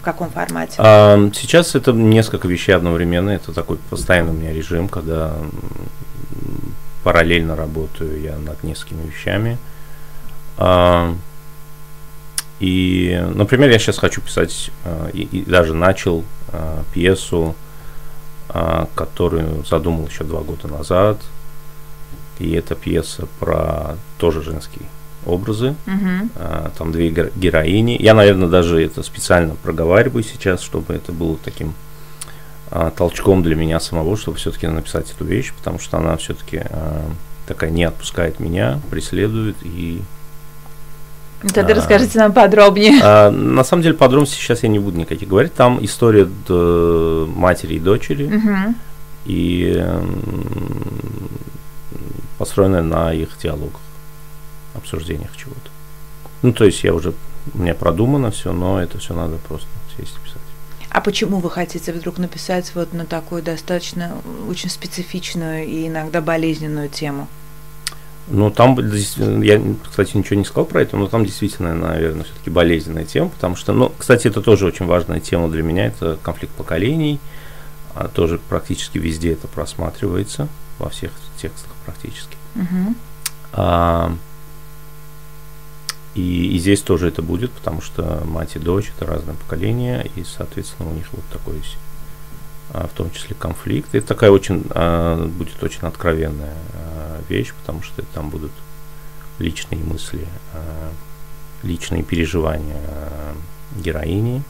В 0.00 0.02
каком 0.02 0.30
формате? 0.30 0.76
А, 0.78 1.30
сейчас 1.34 1.74
это 1.74 1.92
несколько 1.92 2.48
вещей 2.48 2.72
одновременно. 2.72 3.30
Это 3.30 3.52
такой 3.52 3.76
постоянный 3.90 4.30
у 4.30 4.34
меня 4.34 4.52
режим, 4.52 4.88
когда 4.88 5.36
параллельно 7.04 7.54
работаю 7.54 8.20
я 8.20 8.36
над 8.38 8.62
несколькими 8.64 9.06
вещами. 9.06 9.58
А, 10.56 11.14
и, 12.60 13.18
например, 13.34 13.70
я 13.70 13.78
сейчас 13.78 13.98
хочу 13.98 14.20
писать, 14.20 14.70
э, 14.84 15.10
и, 15.14 15.22
и 15.22 15.44
даже 15.44 15.72
начал 15.72 16.24
э, 16.52 16.82
пьесу, 16.92 17.56
э, 18.50 18.84
которую 18.94 19.64
задумал 19.64 20.06
еще 20.06 20.24
два 20.24 20.42
года 20.42 20.68
назад. 20.68 21.18
И 22.38 22.52
это 22.52 22.74
пьеса 22.74 23.26
про 23.38 23.96
тоже 24.18 24.42
женские 24.42 24.86
образы. 25.26 25.74
Uh-huh. 25.84 26.72
Там 26.78 26.90
две 26.90 27.10
героини. 27.10 27.96
Я, 28.00 28.14
наверное, 28.14 28.48
даже 28.48 28.82
это 28.82 29.02
специально 29.02 29.54
проговариваю 29.56 30.24
сейчас, 30.24 30.62
чтобы 30.62 30.94
это 30.94 31.12
было 31.12 31.36
таким 31.44 31.74
толчком 32.96 33.42
для 33.42 33.54
меня 33.56 33.78
самого, 33.78 34.16
чтобы 34.16 34.38
все-таки 34.38 34.66
написать 34.66 35.10
эту 35.10 35.26
вещь, 35.26 35.52
потому 35.52 35.78
что 35.78 35.98
она 35.98 36.16
все-таки 36.16 36.62
такая 37.46 37.68
не 37.68 37.84
отпускает 37.84 38.40
меня, 38.40 38.80
преследует 38.90 39.56
и 39.62 40.00
Тогда 41.54 41.72
а, 41.72 41.76
расскажите 41.76 42.18
нам 42.18 42.32
подробнее. 42.32 43.00
А, 43.02 43.30
на 43.30 43.64
самом 43.64 43.82
деле 43.82 43.94
подробности 43.94 44.36
сейчас 44.36 44.62
я 44.62 44.68
не 44.68 44.78
буду 44.78 44.98
никаких 44.98 45.28
говорить. 45.28 45.54
Там 45.54 45.82
история 45.84 46.28
матери 46.46 47.74
и 47.74 47.78
дочери. 47.78 48.26
Угу. 48.26 48.74
И 49.26 49.84
построенная 52.38 52.82
на 52.82 53.12
их 53.12 53.36
диалогах, 53.42 53.80
обсуждениях 54.74 55.36
чего-то. 55.36 55.70
Ну, 56.42 56.52
то 56.52 56.64
есть 56.64 56.82
я 56.84 56.94
уже, 56.94 57.12
у 57.52 57.58
меня 57.58 57.74
продумано 57.74 58.30
все, 58.30 58.52
но 58.52 58.80
это 58.82 58.98
все 58.98 59.14
надо 59.14 59.36
просто 59.36 59.68
сесть 59.96 60.16
и 60.16 60.24
писать. 60.24 60.40
А 60.88 61.00
почему 61.00 61.38
вы 61.38 61.50
хотите 61.50 61.92
вдруг 61.92 62.18
написать 62.18 62.72
вот 62.74 62.92
на 62.92 63.04
такую 63.04 63.42
достаточно 63.42 64.16
очень 64.48 64.70
специфичную 64.70 65.66
и 65.66 65.86
иногда 65.86 66.20
болезненную 66.20 66.88
тему? 66.88 67.28
Ну, 68.30 68.50
там, 68.50 68.78
я, 69.42 69.60
кстати, 69.88 70.16
ничего 70.16 70.38
не 70.38 70.44
сказал 70.44 70.64
про 70.64 70.82
это, 70.82 70.96
но 70.96 71.08
там 71.08 71.24
действительно, 71.24 71.74
наверное, 71.74 72.24
все-таки 72.24 72.48
болезненная 72.48 73.04
тема, 73.04 73.28
потому 73.28 73.56
что, 73.56 73.72
ну, 73.72 73.92
кстати, 73.98 74.28
это 74.28 74.40
тоже 74.40 74.66
очень 74.66 74.86
важная 74.86 75.18
тема 75.18 75.48
для 75.48 75.64
меня, 75.64 75.86
это 75.86 76.16
конфликт 76.22 76.54
поколений, 76.54 77.18
а 77.94 78.06
тоже 78.06 78.38
практически 78.48 78.98
везде 78.98 79.32
это 79.32 79.48
просматривается, 79.48 80.46
во 80.78 80.88
всех 80.90 81.10
текстах 81.42 81.72
практически. 81.84 82.36
Uh-huh. 82.54 82.94
А, 83.52 84.14
и, 86.14 86.54
и 86.54 86.58
здесь 86.58 86.82
тоже 86.82 87.08
это 87.08 87.22
будет, 87.22 87.50
потому 87.50 87.80
что 87.80 88.22
мать 88.24 88.54
и 88.54 88.60
дочь 88.60 88.92
это 88.96 89.10
разное 89.10 89.34
поколение, 89.34 90.08
и, 90.14 90.24
соответственно, 90.24 90.88
у 90.90 90.94
них 90.94 91.06
вот 91.12 91.24
такой 91.32 91.56
есть 91.56 91.76
в 92.72 92.90
том 92.94 93.10
числе 93.10 93.34
конфликт. 93.38 93.94
Это 93.94 94.06
такая 94.06 94.30
очень, 94.30 94.64
а, 94.70 95.26
будет 95.26 95.62
очень 95.62 95.80
откровенная 95.82 96.56
а, 96.74 97.20
вещь, 97.28 97.52
потому 97.60 97.82
что 97.82 98.02
там 98.14 98.30
будут 98.30 98.52
личные 99.38 99.82
мысли, 99.82 100.26
личные 101.62 102.02
переживания 102.02 102.82
героини, 103.76 104.42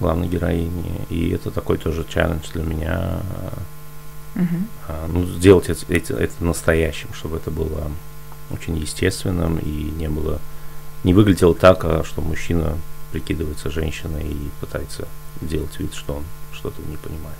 главной 0.00 0.26
героини. 0.26 1.06
И 1.10 1.30
это 1.30 1.52
такой 1.52 1.78
тоже 1.78 2.04
челлендж 2.08 2.50
для 2.52 2.64
меня. 2.64 3.20
Uh-huh. 4.34 5.08
Ну, 5.08 5.26
сделать 5.26 5.68
это, 5.68 5.92
это, 5.92 6.14
это 6.14 6.44
настоящим, 6.44 7.12
чтобы 7.14 7.36
это 7.36 7.50
было 7.50 7.90
очень 8.50 8.76
естественным 8.76 9.58
и 9.58 9.90
не 9.96 10.08
было 10.08 10.40
не 11.04 11.14
выглядело 11.14 11.54
так, 11.54 11.84
что 12.04 12.20
мужчина 12.20 12.76
прикидывается 13.12 13.70
женщиной 13.70 14.28
и 14.28 14.50
пытается 14.60 15.08
делать 15.40 15.78
вид, 15.78 15.94
что 15.94 16.16
он 16.16 16.24
что-то 16.60 16.82
не 16.82 16.96
понимаю. 16.96 17.34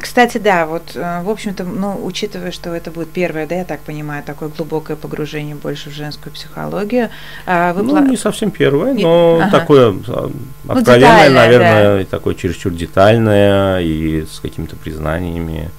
Кстати, 0.00 0.38
да, 0.38 0.66
вот, 0.66 0.92
э, 0.94 1.22
в 1.22 1.30
общем-то, 1.30 1.64
ну, 1.64 2.04
учитывая, 2.04 2.50
что 2.50 2.74
это 2.74 2.90
будет 2.90 3.10
первое, 3.10 3.46
да, 3.46 3.56
я 3.56 3.64
так 3.64 3.80
понимаю, 3.80 4.22
такое 4.22 4.48
глубокое 4.48 4.96
погружение 4.96 5.54
больше 5.54 5.90
в 5.90 5.92
женскую 5.92 6.32
психологию. 6.32 7.10
А 7.46 7.72
вы 7.72 7.82
ну, 7.82 7.90
пла... 7.90 8.00
не 8.00 8.16
совсем 8.16 8.50
первое, 8.50 8.94
но 8.94 9.40
ага. 9.42 9.50
такое 9.50 9.90
а, 10.08 10.30
ну, 10.64 10.72
откровенное, 10.72 11.28
ну, 11.28 11.34
наверное, 11.34 11.98
да. 11.98 12.04
такое 12.04 12.34
чересчур 12.34 12.72
детальное, 12.72 13.80
и 13.80 14.24
с 14.24 14.40
какими-то 14.40 14.76
признаниями, 14.76 15.70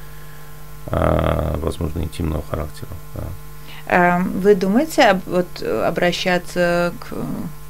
а, 0.87 1.57
возможно, 1.57 1.99
интимного 2.01 2.43
характера. 2.49 2.89
Да. 3.15 3.23
Эм, 3.87 4.39
вы 4.39 4.55
думаете 4.55 5.19
вот, 5.25 5.61
обращаться 5.61 6.93
к 6.99 7.13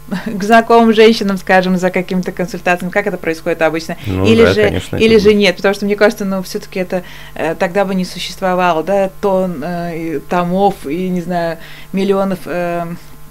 к 0.25 0.43
знакомым 0.43 0.93
женщинам, 0.93 1.37
скажем, 1.37 1.77
за 1.77 1.89
какими-то 1.89 2.31
консультациями, 2.31 2.91
как 2.91 3.07
это 3.07 3.17
происходит 3.17 3.61
обычно, 3.61 3.97
ну, 4.05 4.25
или 4.25 4.43
да, 4.43 4.53
же, 4.53 4.63
конечно, 4.63 4.97
или 4.97 5.17
же 5.17 5.33
нет, 5.33 5.55
потому 5.55 5.73
что 5.73 5.85
мне 5.85 5.95
кажется, 5.95 6.25
ну 6.25 6.41
все-таки 6.43 6.79
это 6.79 7.03
э, 7.35 7.55
тогда 7.55 7.85
бы 7.85 7.95
не 7.95 8.05
существовало, 8.05 8.83
да, 8.83 9.09
тон 9.21 9.63
э, 9.63 10.19
томов 10.29 10.85
и 10.85 11.09
не 11.09 11.21
знаю 11.21 11.57
миллионов 11.91 12.39
э, 12.45 12.85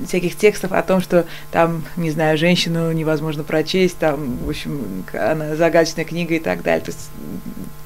всяких 0.07 0.37
текстов 0.37 0.73
о 0.73 0.83
том, 0.83 1.01
что 1.01 1.27
там, 1.51 1.85
не 1.97 2.11
знаю, 2.11 2.39
женщину 2.39 2.93
невозможно 2.93 3.45
прочесть, 3.45 3.99
там, 3.99 4.39
в 4.45 4.49
общем, 4.49 5.05
она 5.13 5.55
загадочная 5.57 6.05
книга 6.05 6.35
и 6.35 6.41
так 6.41 6.63
далее. 6.63 6.85
То 6.85 6.91
есть, 6.91 7.11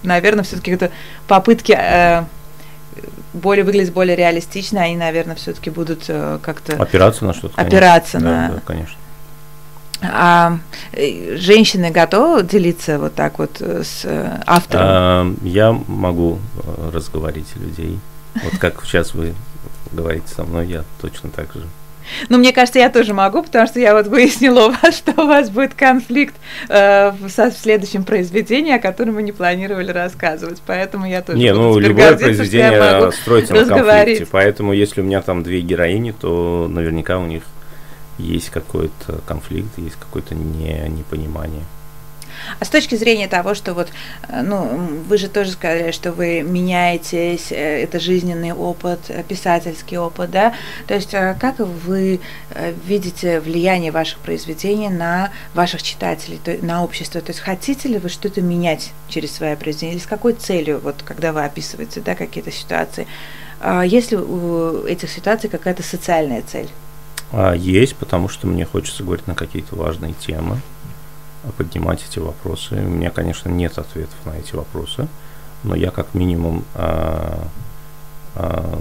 наверное, 0.03 0.45
все-таки 0.45 0.71
это 0.71 0.91
попытки 1.27 1.77
э, 1.79 2.25
более 3.37 3.65
выглядеть 3.65 3.93
более 3.93 4.17
реалистично, 4.17 4.83
они, 4.83 4.97
наверное, 4.97 5.37
все-таки 5.37 5.71
будут 5.71 6.05
э, 6.09 6.39
как-то 6.43 6.77
опираться 6.77 7.25
на 7.25 7.35
что-то. 7.35 7.61
Опираться 7.61 8.19
конечно. 8.19 8.31
на. 8.31 8.49
Да, 8.49 8.55
да, 8.55 8.61
конечно. 8.65 8.97
А 10.03 10.59
э, 10.93 11.37
женщины 11.37 11.91
готовы 11.91 12.43
делиться 12.43 12.99
вот 12.99 13.15
так 13.15 13.39
вот 13.39 13.61
э, 13.61 13.83
с 13.85 14.07
автором? 14.47 14.85
А, 14.87 15.35
я 15.43 15.73
могу 15.73 16.39
разговорить 16.93 17.55
людей. 17.57 17.99
Вот 18.43 18.59
как 18.59 18.85
сейчас 18.85 19.15
вы 19.15 19.35
говорите 19.93 20.29
со 20.29 20.45
мной, 20.45 20.67
я 20.67 20.85
точно 21.01 21.31
так 21.31 21.53
же 21.55 21.65
ну, 22.29 22.39
мне 22.39 22.53
кажется, 22.53 22.79
я 22.79 22.91
тоже 22.91 23.15
могу, 23.15 23.43
потому 23.43 23.67
что 23.67 23.81
я 23.81 23.95
вот 23.95 24.07
выяснила 24.07 24.69
у 24.69 24.71
вас, 24.71 24.97
что 24.97 25.13
у 25.21 25.27
вас 25.27 25.51
будет 25.51 25.75
конфликт 25.75 26.35
э, 26.69 27.11
в, 27.11 27.29
в 27.29 27.53
следующем 27.53 28.05
произведении, 28.05 28.73
о 28.73 28.79
котором 28.79 29.15
мы 29.15 29.23
не 29.23 29.33
планировали 29.33 29.91
рассказывать. 29.91 30.63
Поэтому 30.67 31.07
я 31.07 31.23
тоже 31.23 31.39
Не, 31.39 31.53
ну, 31.53 31.79
любое 31.79 32.17
произведение 32.17 33.13
строится 33.13 33.55
на 33.55 33.65
конфликте. 33.67 34.27
Поэтому, 34.31 34.73
если 34.73 35.01
у 35.01 35.05
меня 35.05 35.23
там 35.23 35.43
две 35.43 35.61
героини, 35.61 36.13
то 36.19 36.69
наверняка 36.69 37.19
у 37.19 37.27
них 37.27 37.43
есть 38.19 38.51
какой-то 38.51 39.21
конфликт, 39.27 39.77
есть 39.77 39.97
какое-то 39.97 40.35
не, 40.35 40.89
непонимание. 40.89 41.63
А 42.59 42.65
с 42.65 42.69
точки 42.69 42.95
зрения 42.95 43.29
того, 43.29 43.55
что 43.55 43.75
вот, 43.75 43.89
э, 44.29 44.43
ну, 44.43 44.65
вы 45.09 45.19
же 45.19 45.29
тоже 45.29 45.53
сказали, 45.53 45.91
что 45.91 46.13
вы 46.13 46.43
меняетесь, 46.43 47.53
э, 47.53 47.83
это 47.83 48.01
жизненный 48.01 48.53
опыт, 48.53 49.01
э, 49.09 49.23
писательский 49.23 49.99
опыт, 49.99 50.31
да? 50.31 50.55
То 50.87 50.95
есть 50.95 51.11
как 51.11 51.59
вы 51.59 52.21
видите 52.87 53.41
влияние 53.41 53.91
ваших 53.93 54.19
произведений 54.19 54.89
на 54.89 55.31
ваших 55.55 55.83
читателей, 55.83 56.41
на 56.63 56.85
общество? 56.85 57.21
То 57.21 57.31
есть 57.31 57.41
хотите 57.41 57.89
ли 57.89 57.99
вы 57.99 58.09
что-то 58.09 58.41
менять 58.41 58.93
через 59.09 59.33
свои 59.33 59.57
произведения? 59.57 59.95
Или 59.95 60.01
с 60.01 60.07
какой 60.07 60.33
целью, 60.33 60.81
вот 60.81 61.03
когда 61.05 61.33
вы 61.33 61.45
описываете, 61.45 62.01
да, 62.01 62.15
какие-то 62.15 62.51
ситуации? 62.51 63.07
А 63.61 63.83
есть 63.83 64.11
ли 64.11 64.17
у 64.17 64.85
этих 64.85 65.11
ситуаций 65.11 65.49
какая-то 65.51 65.83
социальная 65.83 66.43
цель? 66.43 66.69
А, 67.33 67.55
есть, 67.55 67.97
потому 67.97 68.29
что 68.29 68.47
мне 68.47 68.65
хочется 68.65 69.03
говорить 69.03 69.27
на 69.27 69.35
какие-то 69.35 69.77
важные 69.77 70.15
темы 70.15 70.61
поднимать 71.57 72.05
эти 72.09 72.19
вопросы. 72.19 72.75
У 72.75 72.89
меня, 72.89 73.11
конечно, 73.11 73.49
нет 73.49 73.79
ответов 73.79 74.17
на 74.25 74.31
эти 74.31 74.55
вопросы, 74.55 75.09
но 75.63 75.75
я 75.75 75.91
как 75.91 76.15
минимум 76.15 76.65
э, 76.75 77.39
э, 78.37 78.79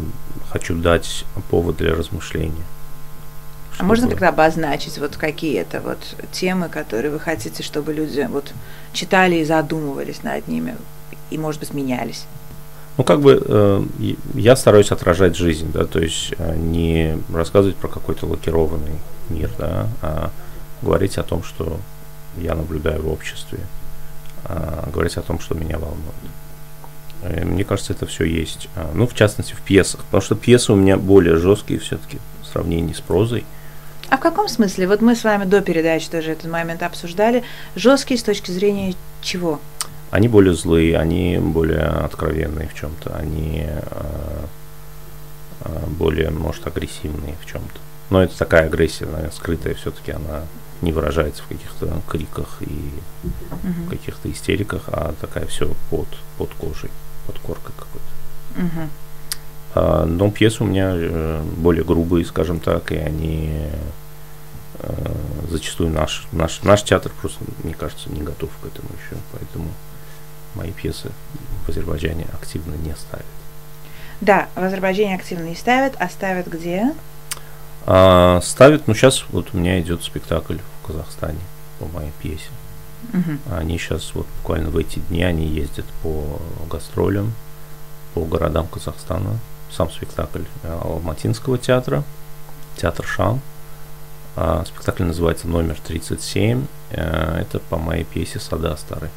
хочу 0.49 0.75
дать 0.75 1.25
повод 1.49 1.77
для 1.77 1.95
размышления. 1.95 2.63
А 3.77 3.83
можно 3.83 4.07
тогда 4.07 4.29
обозначить 4.29 4.97
вот 4.99 5.17
какие 5.17 5.59
это 5.59 5.81
вот 5.81 5.99
темы, 6.31 6.69
которые 6.69 7.11
вы 7.11 7.19
хотите, 7.19 7.61
чтобы 7.61 7.93
люди 7.93 8.27
вот 8.29 8.53
читали 8.93 9.35
и 9.35 9.45
задумывались 9.45 10.23
над 10.23 10.47
ними 10.47 10.77
и, 11.29 11.37
может 11.37 11.59
быть, 11.59 11.73
менялись? 11.73 12.25
Ну, 12.97 13.03
как 13.03 13.19
бы 13.19 13.43
э, 13.45 13.83
я 14.35 14.55
стараюсь 14.55 14.91
отражать 14.91 15.35
жизнь, 15.35 15.69
да, 15.73 15.83
то 15.83 15.99
есть 15.99 16.33
э, 16.37 16.55
не 16.55 17.17
рассказывать 17.33 17.75
про 17.75 17.89
какой-то 17.89 18.25
лакированный 18.25 18.95
мир, 19.29 19.51
да, 19.57 19.87
а 20.01 20.31
говорить 20.81 21.17
о 21.17 21.23
том, 21.23 21.43
что 21.43 21.77
я 22.37 22.55
наблюдаю 22.55 23.01
в 23.01 23.11
обществе, 23.11 23.59
а, 24.43 24.89
говорить 24.91 25.17
о 25.17 25.21
том, 25.21 25.39
что 25.39 25.55
меня 25.55 25.77
волнует. 25.77 27.45
Мне 27.45 27.63
кажется, 27.63 27.93
это 27.93 28.05
все 28.05 28.25
есть. 28.25 28.69
А, 28.75 28.91
ну, 28.93 29.07
в 29.07 29.15
частности, 29.15 29.53
в 29.53 29.61
пьесах. 29.61 30.03
Потому 30.05 30.21
что 30.21 30.35
пьесы 30.35 30.73
у 30.73 30.75
меня 30.75 30.97
более 30.97 31.37
жесткие 31.37 31.79
все-таки 31.79 32.19
в 32.43 32.45
сравнении 32.45 32.93
с 32.93 33.01
прозой. 33.01 33.45
А 34.09 34.17
в 34.17 34.19
каком 34.19 34.47
смысле? 34.47 34.87
Вот 34.87 35.01
мы 35.01 35.15
с 35.15 35.23
вами 35.23 35.45
до 35.45 35.61
передачи 35.61 36.09
тоже 36.09 36.31
этот 36.31 36.51
момент 36.51 36.83
обсуждали. 36.83 37.43
Жесткие 37.75 38.19
с 38.19 38.23
точки 38.23 38.51
зрения 38.51 38.93
чего? 39.21 39.59
Они 40.11 40.27
более 40.27 40.53
злые, 40.53 40.97
они 40.99 41.39
более 41.39 41.81
откровенные 41.81 42.67
в 42.67 42.75
чем-то, 42.75 43.15
они 43.15 43.65
э, 43.65 44.45
более, 45.87 46.29
может, 46.29 46.67
агрессивные 46.67 47.35
в 47.41 47.45
чем-то. 47.45 47.79
Но 48.09 48.23
это 48.23 48.37
такая 48.37 48.67
агрессия, 48.67 49.05
наверное, 49.05 49.31
скрытая 49.31 49.73
все-таки, 49.73 50.11
она 50.11 50.43
не 50.81 50.91
выражается 50.91 51.43
в 51.43 51.47
каких-то 51.47 52.01
криках 52.07 52.61
и 52.61 52.91
угу. 53.23 53.89
каких-то 53.89 54.31
истериках, 54.31 54.83
а 54.87 55.13
такая 55.19 55.45
все 55.47 55.73
под, 55.89 56.07
под 56.37 56.53
кожей, 56.55 56.89
под 57.27 57.39
коркой 57.39 57.73
какой-то. 57.77 58.65
Угу. 58.65 58.89
А, 59.75 60.05
но 60.05 60.31
пьесы 60.31 60.63
у 60.63 60.67
меня 60.67 60.91
э, 60.93 61.41
более 61.57 61.83
грубые, 61.83 62.25
скажем 62.25 62.59
так, 62.59 62.91
и 62.91 62.95
они 62.95 63.51
э, 64.79 65.13
зачастую 65.49 65.89
наш, 65.89 66.27
наш, 66.31 66.61
наш 66.63 66.83
театр 66.83 67.11
просто, 67.19 67.43
мне 67.63 67.73
кажется, 67.73 68.09
не 68.09 68.21
готов 68.21 68.49
к 68.61 68.65
этому 68.65 68.89
еще, 68.89 69.21
поэтому 69.31 69.69
мои 70.55 70.71
пьесы 70.71 71.11
в 71.65 71.69
Азербайджане 71.69 72.27
активно 72.33 72.75
не 72.75 72.95
ставят. 72.95 73.25
Да, 74.21 74.47
в 74.55 74.63
Азербайджане 74.63 75.15
активно 75.15 75.43
не 75.43 75.55
ставят, 75.55 75.95
а 75.99 76.07
ставят 76.09 76.47
где? 76.47 76.93
А, 77.85 78.41
ставят, 78.41 78.87
ну 78.87 78.93
сейчас 78.93 79.25
вот 79.29 79.49
у 79.53 79.57
меня 79.57 79.79
идет 79.79 80.03
спектакль 80.03 80.57
в 80.57 80.87
Казахстане 80.87 81.39
по 81.79 81.85
моей 81.85 82.11
пьесе. 82.21 82.49
Угу. 83.13 83.55
Они 83.55 83.77
сейчас 83.77 84.11
вот 84.15 84.25
буквально 84.41 84.69
в 84.69 84.77
эти 84.77 84.99
дни 84.99 85.23
они 85.23 85.45
ездят 85.45 85.85
по 86.01 86.39
гастролям, 86.69 87.33
по 88.13 88.21
городам 88.25 88.67
Казахстана. 88.67 89.37
Сам 89.71 89.91
спектакль 89.91 90.43
э, 90.63 90.79
Алматинского 90.83 91.57
театра, 91.57 92.03
театр 92.77 93.05
Шам. 93.05 93.41
А, 94.37 94.63
спектакль 94.65 95.03
называется 95.03 95.47
«Номер 95.47 95.77
37». 95.87 96.65
А, 96.91 97.39
это 97.39 97.59
по 97.59 97.77
моей 97.77 98.03
пьесе 98.03 98.39
«Сада 98.39 98.75
старый». 98.77 99.09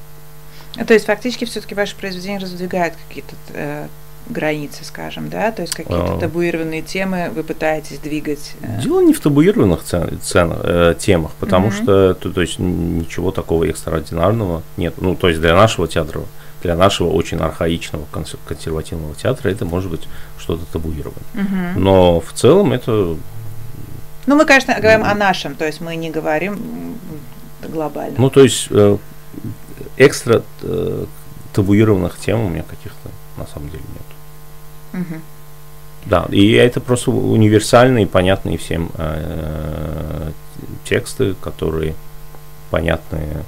То 0.87 0.95
есть 0.95 1.07
фактически 1.07 1.45
все-таки 1.45 1.75
ваше 1.75 1.97
произведение 1.97 2.39
раздвигает 2.39 2.95
какие-то 3.09 3.35
э, 3.55 3.89
границы, 4.29 4.85
скажем, 4.85 5.29
да, 5.29 5.53
то 5.53 5.63
есть 5.63 5.75
какие-то 5.75 6.17
а... 6.17 6.19
табуированные 6.19 6.83
темы 6.83 7.31
вы 7.35 7.43
пытаетесь 7.43 7.99
двигать. 7.99 8.55
Э. 8.63 8.81
Дело 8.83 9.01
не 9.01 9.13
в 9.15 9.21
табуированных 9.21 9.83
цен, 9.83 10.19
цен, 10.23 10.53
э, 10.63 10.95
темах, 10.99 11.33
потому 11.41 11.69
mm-hmm. 11.69 11.83
что 11.83 12.15
то, 12.15 12.31
то 12.31 12.41
есть 12.41 12.59
ничего 12.59 13.31
такого 13.31 13.65
экстраординарного 13.65 14.63
нет. 14.77 14.95
Ну, 14.99 15.15
то 15.15 15.29
есть 15.29 15.41
для 15.41 15.55
нашего 15.55 15.89
театра, 15.89 16.23
для 16.63 16.77
нашего 16.77 17.11
очень 17.11 17.39
архаичного 17.39 18.05
консервативного 18.47 19.15
театра 19.15 19.49
это 19.49 19.65
может 19.65 19.91
быть 19.91 20.09
что-то 20.39 20.65
табуированное. 20.73 21.23
Mm-hmm. 21.35 21.79
Но 21.79 22.21
в 22.21 22.33
целом 22.33 22.73
это. 22.73 23.17
Ну, 24.27 24.37
мы, 24.37 24.45
конечно, 24.45 24.75
говорим 24.79 25.03
mm-hmm. 25.03 25.11
о 25.11 25.15
нашем, 25.15 25.55
то 25.55 25.67
есть 25.67 25.81
мы 25.81 25.97
не 25.97 26.11
говорим 26.11 26.99
глобально. 27.67 28.17
Ну, 28.19 28.31
то 28.31 28.43
есть 28.43 28.69
э, 28.71 28.99
экстра 29.97 30.43
э, 30.63 31.07
табуированных 31.55 32.19
тем 32.19 32.41
у 32.41 32.49
меня 32.49 32.63
каких-то 32.63 33.09
на 33.39 33.47
самом 33.47 33.71
деле 33.71 33.83
нет. 33.95 34.03
Угу. 35.01 35.21
Да, 36.07 36.27
и 36.31 36.53
это 36.53 36.81
просто 36.81 37.11
универсальные, 37.11 38.07
понятные 38.07 38.57
всем 38.57 38.91
э, 38.97 40.31
тексты, 40.85 41.35
которые 41.35 41.95
понятны 42.71 43.45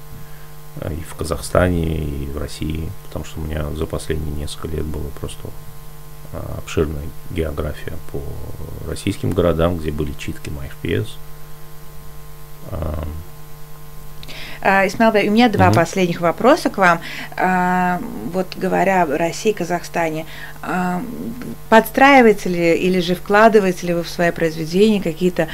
э, 0.81 0.93
и 0.93 1.03
в 1.03 1.15
Казахстане, 1.15 1.97
и 1.97 2.27
в 2.27 2.39
России, 2.39 2.91
потому 3.07 3.25
что 3.25 3.41
у 3.41 3.45
меня 3.45 3.71
за 3.71 3.87
последние 3.87 4.35
несколько 4.35 4.69
лет 4.69 4.85
было 4.85 5.09
просто 5.21 5.49
э, 6.33 6.41
обширная 6.59 7.05
география 7.31 7.95
по 8.13 8.21
российским 8.89 9.31
городам, 9.31 9.79
где 9.79 9.91
были 9.91 10.13
читки 10.19 10.51
моих 10.51 10.75
Э, 14.63 14.87
Исмаил, 14.87 15.13
у 15.29 15.33
меня 15.33 15.49
два 15.49 15.69
угу. 15.69 15.77
последних 15.77 16.21
вопроса 16.21 16.71
к 16.71 16.79
вам. 16.79 17.01
Вот 18.33 18.47
говоря 18.57 19.03
о 19.03 19.19
России 19.19 19.51
и 19.51 19.55
Казахстане, 19.55 20.27
подстраиваете 21.69 22.49
ли 22.49 22.75
или 22.77 23.01
же 23.01 23.15
вкладываете 23.15 23.87
ли 23.89 23.95
вы 23.95 24.03
в 24.03 24.09
свои 24.09 24.31
произведения 24.31 25.01
какие-то 25.01 25.49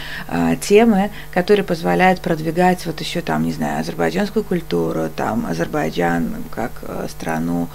темы, 0.60 1.10
которые 1.32 1.64
позволяют 1.64 2.20
продвигать 2.20 2.84
вот 2.86 3.00
еще 3.00 3.20
там, 3.20 3.44
не 3.44 3.52
знаю, 3.52 3.80
азербайджанскую 3.80 4.44
культуру, 4.44 5.08
там 5.14 5.46
Азербайджан 5.46 6.44
как 6.50 6.72
страну 7.08 7.68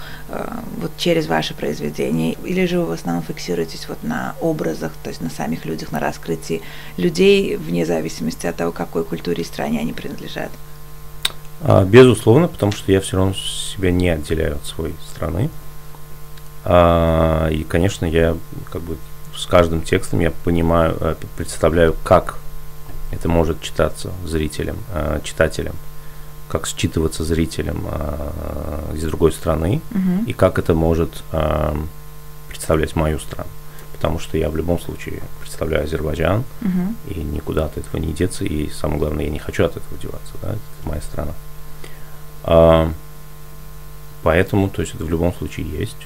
вот 0.78 0.92
через 0.98 1.26
ваши 1.26 1.54
произведения, 1.54 2.32
или 2.44 2.66
же 2.66 2.78
вы 2.78 2.86
в 2.86 2.92
основном 2.92 3.24
фиксируетесь 3.24 3.88
вот 3.88 4.02
на 4.02 4.34
образах, 4.40 4.92
то 5.02 5.08
есть 5.08 5.20
на 5.20 5.30
самих 5.30 5.64
людях, 5.64 5.90
на 5.90 5.98
раскрытии 6.00 6.62
людей 6.96 7.56
вне 7.56 7.86
зависимости 7.86 8.46
от 8.46 8.56
того, 8.56 8.72
какой 8.72 9.04
культуре 9.04 9.42
и 9.42 9.46
стране 9.46 9.80
они 9.80 9.92
принадлежат? 9.92 10.50
А, 11.64 11.84
безусловно, 11.84 12.48
потому 12.48 12.72
что 12.72 12.90
я 12.90 13.00
все 13.00 13.16
равно 13.16 13.34
себя 13.34 13.90
не 13.90 14.08
отделяю 14.08 14.56
от 14.56 14.66
своей 14.66 14.94
страны. 15.10 15.48
А, 16.64 17.48
и, 17.48 17.62
конечно, 17.64 18.04
я 18.06 18.36
как 18.70 18.82
бы 18.82 18.96
с 19.36 19.46
каждым 19.46 19.82
текстом 19.82 20.20
я 20.20 20.30
понимаю, 20.30 20.96
э, 21.00 21.14
представляю, 21.36 21.96
как 22.04 22.38
это 23.10 23.28
может 23.28 23.60
читаться 23.60 24.12
зрителям, 24.24 24.76
э, 24.92 25.20
читателям, 25.24 25.74
как 26.48 26.66
считываться 26.66 27.24
зрителям 27.24 27.86
э, 27.90 28.94
из 28.94 29.02
другой 29.04 29.32
страны, 29.32 29.80
угу. 29.90 30.24
и 30.26 30.32
как 30.32 30.58
это 30.58 30.74
может 30.74 31.22
представлять 32.48 32.94
мою 32.94 33.18
страну. 33.18 33.48
Потому 33.92 34.18
что 34.18 34.36
я 34.36 34.50
в 34.50 34.56
любом 34.56 34.80
случае 34.80 35.22
представляю 35.40 35.84
Азербайджан, 35.84 36.44
угу. 36.60 36.94
и 37.08 37.20
никуда 37.20 37.66
от 37.66 37.78
этого 37.78 38.00
не 38.00 38.12
деться, 38.12 38.44
и 38.44 38.68
самое 38.68 38.98
главное, 38.98 39.24
я 39.24 39.30
не 39.30 39.38
хочу 39.38 39.64
от 39.64 39.76
этого 39.76 39.96
деваться, 40.00 40.34
да, 40.42 40.48
это 40.50 40.88
моя 40.88 41.00
страна. 41.00 41.32
А, 42.44 42.92
поэтому, 44.22 44.68
то 44.68 44.82
есть 44.82 44.94
это 44.94 45.04
в 45.04 45.10
любом 45.10 45.32
случае 45.34 45.66
есть. 45.68 45.96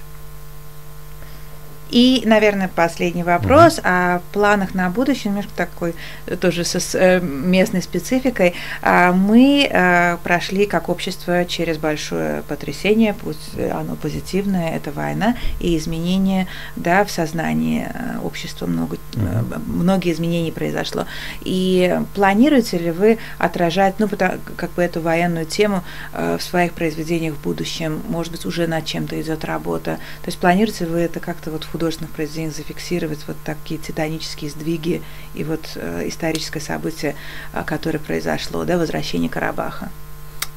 И, 1.90 2.22
наверное, 2.25 2.68
последний 2.68 3.22
вопрос 3.22 3.79
угу. 3.79 3.87
о 3.87 4.20
планах 4.33 4.75
на 4.75 4.90
будущее, 4.90 5.31
немножко 5.31 5.53
такой 5.57 5.94
тоже 6.40 6.64
с 6.64 6.94
э, 6.94 7.20
местной 7.20 7.83
спецификой. 7.83 8.55
А, 8.83 9.12
мы 9.12 9.68
э, 9.70 10.16
прошли 10.25 10.66
как 10.66 10.88
общество 10.88 11.44
через 11.44 11.79
большое 11.79 12.42
потрясение, 12.42 13.14
пусть 13.14 13.59
оно 13.59 13.94
позитивное, 13.94 14.75
это 14.77 14.90
война 14.90 15.37
и 15.61 15.77
изменения 15.77 16.49
да, 16.75 17.05
в 17.05 17.11
сознании 17.11 17.88
э, 17.92 18.18
общества, 18.22 18.66
много, 18.66 18.94
угу. 18.94 19.61
многие 19.66 20.12
изменения 20.12 20.53
произошло. 20.53 21.07
И 21.42 21.99
планируете 22.14 22.79
ли 22.79 22.90
вы 22.90 23.18
отражать, 23.38 23.94
ну, 23.99 24.09
потому, 24.09 24.35
как 24.57 24.72
бы 24.72 24.83
эту 24.83 25.01
военную 25.01 25.46
тему 25.46 25.83
в 26.12 26.40
своих 26.40 26.72
произведениях 26.72 27.35
в 27.35 27.42
будущем? 27.42 28.03
Может 28.09 28.33
быть, 28.33 28.44
уже 28.44 28.66
над 28.66 28.85
чем-то 28.85 29.20
идет 29.20 29.44
работа? 29.44 29.99
То 30.22 30.27
есть 30.27 30.38
планируете 30.38 30.87
вы 30.87 31.01
это 31.01 31.20
как-то 31.20 31.51
вот 31.51 31.64
в 31.64 31.76
художественных 31.77 32.12
произведениях 32.12 32.57
зафиксировать 32.57 33.19
вот 33.27 33.37
такие 33.45 33.79
титанические 33.79 34.51
сдвиги 34.51 35.03
и 35.35 35.45
вот 35.45 35.61
э, 35.75 36.09
историческое 36.09 36.61
событие, 36.61 37.15
э, 37.53 37.62
которое 37.67 37.99
произошло, 37.99 38.65
да, 38.65 38.79
возвращение 38.79 39.29
Карабаха? 39.29 39.91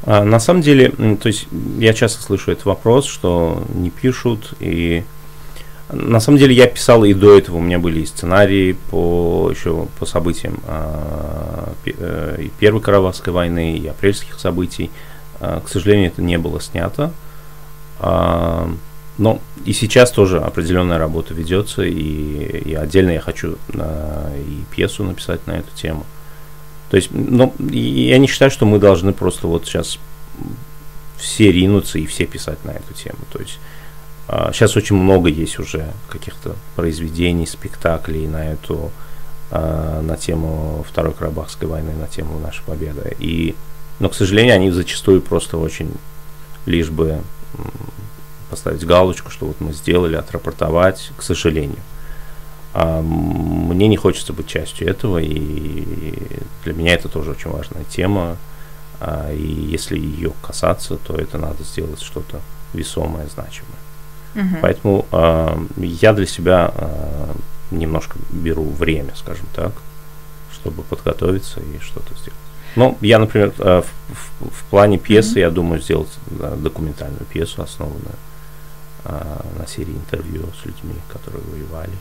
А, 0.03 0.23
на 0.23 0.39
самом 0.39 0.61
деле, 0.61 0.91
то 0.91 1.27
есть 1.27 1.47
я 1.77 1.93
часто 1.93 2.23
слышу 2.23 2.51
этот 2.51 2.63
вопрос, 2.63 3.05
что 3.05 3.65
не 3.73 3.89
пишут, 3.89 4.53
и 4.61 5.03
на 5.91 6.21
самом 6.21 6.37
деле 6.37 6.55
я 6.55 6.67
писал 6.67 7.03
и 7.03 7.13
до 7.13 7.37
этого, 7.37 7.57
у 7.57 7.61
меня 7.61 7.79
были 7.79 7.99
и 7.99 8.05
сценарии 8.05 8.77
по 8.89 9.49
еще 9.51 9.87
по 9.99 10.05
событиям 10.05 10.61
а, 10.67 11.73
э, 11.85 12.43
и 12.43 12.49
Первой 12.59 12.81
Карабахской 12.81 13.33
войны, 13.33 13.77
и 13.77 13.85
апрельских 13.87 14.39
событий. 14.39 14.89
А, 15.41 15.59
к 15.59 15.67
сожалению, 15.67 16.07
это 16.07 16.21
не 16.21 16.37
было 16.37 16.61
снято. 16.61 17.11
Но 19.19 19.41
и 19.65 19.73
сейчас 19.73 20.11
тоже 20.11 20.39
определенная 20.39 20.97
работа 20.97 21.33
ведется, 21.33 21.83
и, 21.83 21.91
и 21.93 22.73
отдельно 22.73 23.11
я 23.11 23.19
хочу 23.19 23.57
э, 23.73 24.43
и 24.47 24.63
пьесу 24.73 25.03
написать 25.03 25.45
на 25.45 25.51
эту 25.51 25.75
тему. 25.75 26.05
То 26.89 26.95
есть, 26.95 27.09
ну, 27.11 27.53
я 27.69 28.17
не 28.17 28.27
считаю, 28.27 28.49
что 28.49 28.65
мы 28.65 28.79
должны 28.79 29.11
просто 29.11 29.47
вот 29.47 29.65
сейчас 29.65 29.99
все 31.17 31.51
ринуться 31.51 31.99
и 31.99 32.05
все 32.05 32.25
писать 32.25 32.63
на 32.63 32.71
эту 32.71 32.93
тему. 32.93 33.19
То 33.33 33.39
есть 33.39 33.59
э, 34.29 34.51
сейчас 34.53 34.77
очень 34.77 34.95
много 34.95 35.29
есть 35.29 35.59
уже 35.59 35.91
каких-то 36.07 36.55
произведений, 36.77 37.45
спектаклей 37.45 38.25
на 38.25 38.53
эту 38.53 38.89
э, 39.51 40.01
на 40.01 40.15
тему 40.15 40.85
Второй 40.89 41.13
Карабахской 41.13 41.67
войны, 41.67 41.91
на 41.93 42.07
тему 42.07 42.39
нашей 42.39 42.63
победы. 42.63 43.17
И, 43.19 43.53
но, 43.99 44.07
к 44.07 44.15
сожалению, 44.15 44.55
они 44.55 44.71
зачастую 44.71 45.21
просто 45.21 45.57
очень 45.57 45.91
лишь 46.65 46.89
бы 46.89 47.19
поставить 48.49 48.85
галочку, 48.85 49.29
что 49.29 49.45
вот 49.45 49.59
мы 49.59 49.73
сделали, 49.73 50.15
отрапортовать, 50.15 51.11
к 51.17 51.21
сожалению. 51.21 51.79
А 52.73 53.01
мне 53.01 53.87
не 53.87 53.97
хочется 53.97 54.33
быть 54.33 54.47
частью 54.47 54.87
этого, 54.87 55.17
и 55.17 55.83
для 56.63 56.73
меня 56.73 56.93
это 56.93 57.09
тоже 57.09 57.31
очень 57.31 57.49
важная 57.51 57.83
тема. 57.89 58.37
А, 58.99 59.31
и 59.33 59.41
если 59.41 59.97
ее 59.97 60.33
касаться, 60.41 60.97
то 60.97 61.15
это 61.15 61.37
надо 61.37 61.63
сделать 61.63 62.01
что-то 62.01 62.41
весомое, 62.73 63.27
значимое. 63.27 63.79
Угу. 64.35 64.57
Поэтому 64.61 65.05
а, 65.11 65.59
я 65.77 66.13
для 66.13 66.27
себя 66.27 66.71
а, 66.75 67.35
немножко 67.71 68.17
беру 68.29 68.69
время, 68.69 69.13
скажем 69.15 69.47
так, 69.55 69.71
чтобы 70.53 70.83
подготовиться 70.83 71.61
и 71.61 71.79
что-то 71.79 72.13
сделать. 72.15 72.39
Ну, 72.75 72.97
я, 73.01 73.17
например, 73.17 73.51
в, 73.57 73.81
в, 73.81 74.49
в 74.51 74.63
плане 74.69 74.99
пьесы, 74.99 75.37
mm-hmm. 75.37 75.41
я 75.41 75.49
думаю, 75.49 75.81
сделать 75.81 76.09
документальную 76.29 77.25
пьесу, 77.25 77.63
основанную 77.63 78.13
а, 78.13 78.28
на 79.05 79.65
серии 79.67 79.93
интервью 79.93 80.43
с 80.61 80.65
людьми, 80.65 80.95
которые 81.11 81.43
воевали. 81.43 81.93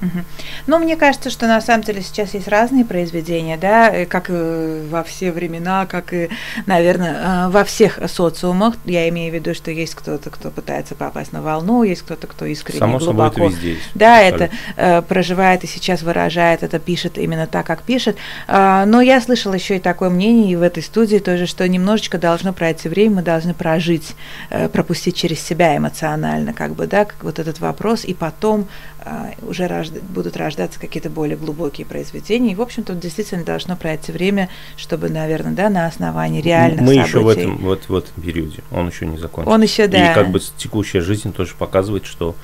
Угу. 0.00 0.24
Ну, 0.68 0.78
мне 0.78 0.96
кажется, 0.96 1.30
что 1.30 1.46
на 1.46 1.60
самом 1.60 1.82
деле 1.82 2.02
сейчас 2.02 2.34
есть 2.34 2.48
разные 2.48 2.84
произведения, 2.84 3.56
да, 3.56 4.04
как 4.06 4.30
и 4.30 4.86
во 4.88 5.02
все 5.02 5.32
времена, 5.32 5.86
как 5.86 6.12
и, 6.12 6.28
наверное, 6.66 7.16
а, 7.20 7.50
во 7.50 7.64
всех 7.64 7.98
социумах. 8.06 8.76
Я 8.84 9.08
имею 9.08 9.32
в 9.32 9.34
виду, 9.34 9.54
что 9.54 9.70
есть 9.70 9.94
кто-то, 9.94 10.30
кто 10.30 10.50
пытается 10.50 10.94
попасть 10.94 11.32
на 11.32 11.42
волну, 11.42 11.82
есть 11.82 12.02
кто-то, 12.02 12.26
кто 12.26 12.44
искренне 12.46 12.78
Само 12.78 12.98
глубоко. 12.98 13.34
Собой, 13.34 13.48
это 13.48 13.56
везде 13.56 13.70
есть. 13.70 13.90
Да, 13.94 14.20
это 14.20 14.50
э, 14.76 15.02
проживает 15.02 15.64
и 15.64 15.66
сейчас 15.66 16.02
выражает, 16.02 16.62
это 16.62 16.78
пишет 16.78 17.18
именно 17.18 17.46
так, 17.46 17.66
как 17.66 17.82
пишет. 17.82 18.16
Э, 18.46 18.84
но 18.86 19.00
я 19.00 19.20
слышала 19.20 19.54
еще 19.54 19.76
и 19.76 19.80
такое 19.80 20.10
мнение 20.10 20.52
и 20.52 20.56
в 20.56 20.62
этой 20.62 20.82
студии 20.82 21.18
тоже, 21.18 21.46
что 21.46 21.66
немножечко 21.66 22.18
должно 22.18 22.52
пройти 22.52 22.88
время, 22.88 23.16
мы 23.16 23.22
должны 23.22 23.52
прожить, 23.52 24.14
э, 24.50 24.68
пропустить 24.68 25.16
через 25.16 25.40
себя 25.40 25.76
эмоционально, 25.76 26.52
как 26.52 26.74
бы, 26.74 26.86
да, 26.86 27.04
как 27.04 27.24
вот 27.24 27.38
этот 27.40 27.58
вопрос, 27.58 28.04
и 28.04 28.14
потом 28.14 28.68
э, 29.04 29.32
уже 29.42 29.66
рождать 29.66 29.87
рожда, 29.88 30.00
будут 30.08 30.36
рождаться 30.36 30.78
какие-то 30.78 31.10
более 31.10 31.36
глубокие 31.36 31.86
произведения. 31.86 32.52
И, 32.52 32.54
в 32.54 32.62
общем-то, 32.62 32.94
действительно 32.94 33.44
должно 33.44 33.76
пройти 33.76 34.12
время, 34.12 34.48
чтобы, 34.76 35.08
наверное, 35.08 35.52
да, 35.52 35.68
на 35.68 35.86
основании 35.86 36.40
реальных 36.40 36.80
Мы 36.80 36.94
событий. 36.94 37.08
еще 37.08 37.20
в 37.20 37.28
этом, 37.28 37.56
вот, 37.58 37.88
в 37.88 37.94
этом 37.94 38.22
периоде. 38.22 38.62
Он 38.70 38.88
еще 38.88 39.06
не 39.06 39.18
закончился. 39.18 39.54
Он 39.54 39.62
еще, 39.62 39.86
да. 39.86 40.12
И 40.12 40.14
как 40.14 40.30
бы 40.30 40.40
текущая 40.56 41.00
жизнь 41.00 41.32
тоже 41.32 41.54
показывает, 41.58 42.06
что 42.06 42.34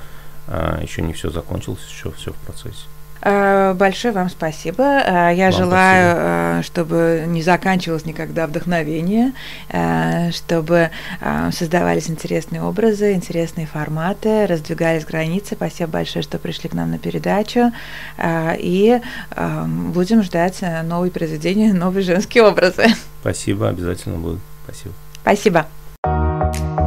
а, 0.47 0.81
еще 0.83 1.03
не 1.03 1.13
все 1.13 1.31
закончилось, 1.31 1.81
еще 1.89 2.11
все 2.13 2.33
в 2.33 2.37
процессе. 2.37 2.87
Э, 3.25 3.73
большое 3.73 4.13
вам 4.13 4.29
спасибо. 4.29 4.83
Э, 4.83 5.33
я 5.35 5.51
вам 5.51 5.53
желаю, 5.53 6.11
спасибо. 6.11 6.29
Э, 6.29 6.63
чтобы 6.63 7.25
не 7.27 7.43
заканчивалось 7.43 8.05
никогда 8.05 8.47
вдохновение, 8.47 9.33
чтобы 10.33 10.91
создавались 11.53 12.09
интересные 12.11 12.63
образы, 12.63 13.15
интересные 13.15 13.67
форматы, 13.67 14.47
раздвигались 14.47 15.05
границы. 15.05 15.55
Спасибо 15.55 15.91
большое, 15.91 16.23
что 16.23 16.39
пришли 16.39 16.69
к 16.69 16.75
нам 16.75 16.91
на 16.91 16.99
передачу. 16.99 17.73
И 18.59 19.01
будем 19.37 20.23
ждать 20.23 20.63
новые 20.85 21.11
произведения, 21.11 21.73
новые 21.73 22.05
женские 22.05 22.45
образы. 22.45 22.87
Спасибо, 23.21 23.69
обязательно 23.69 24.19
буду. 24.19 24.41
Спасибо. 24.65 24.95
Спасибо. 25.23 26.84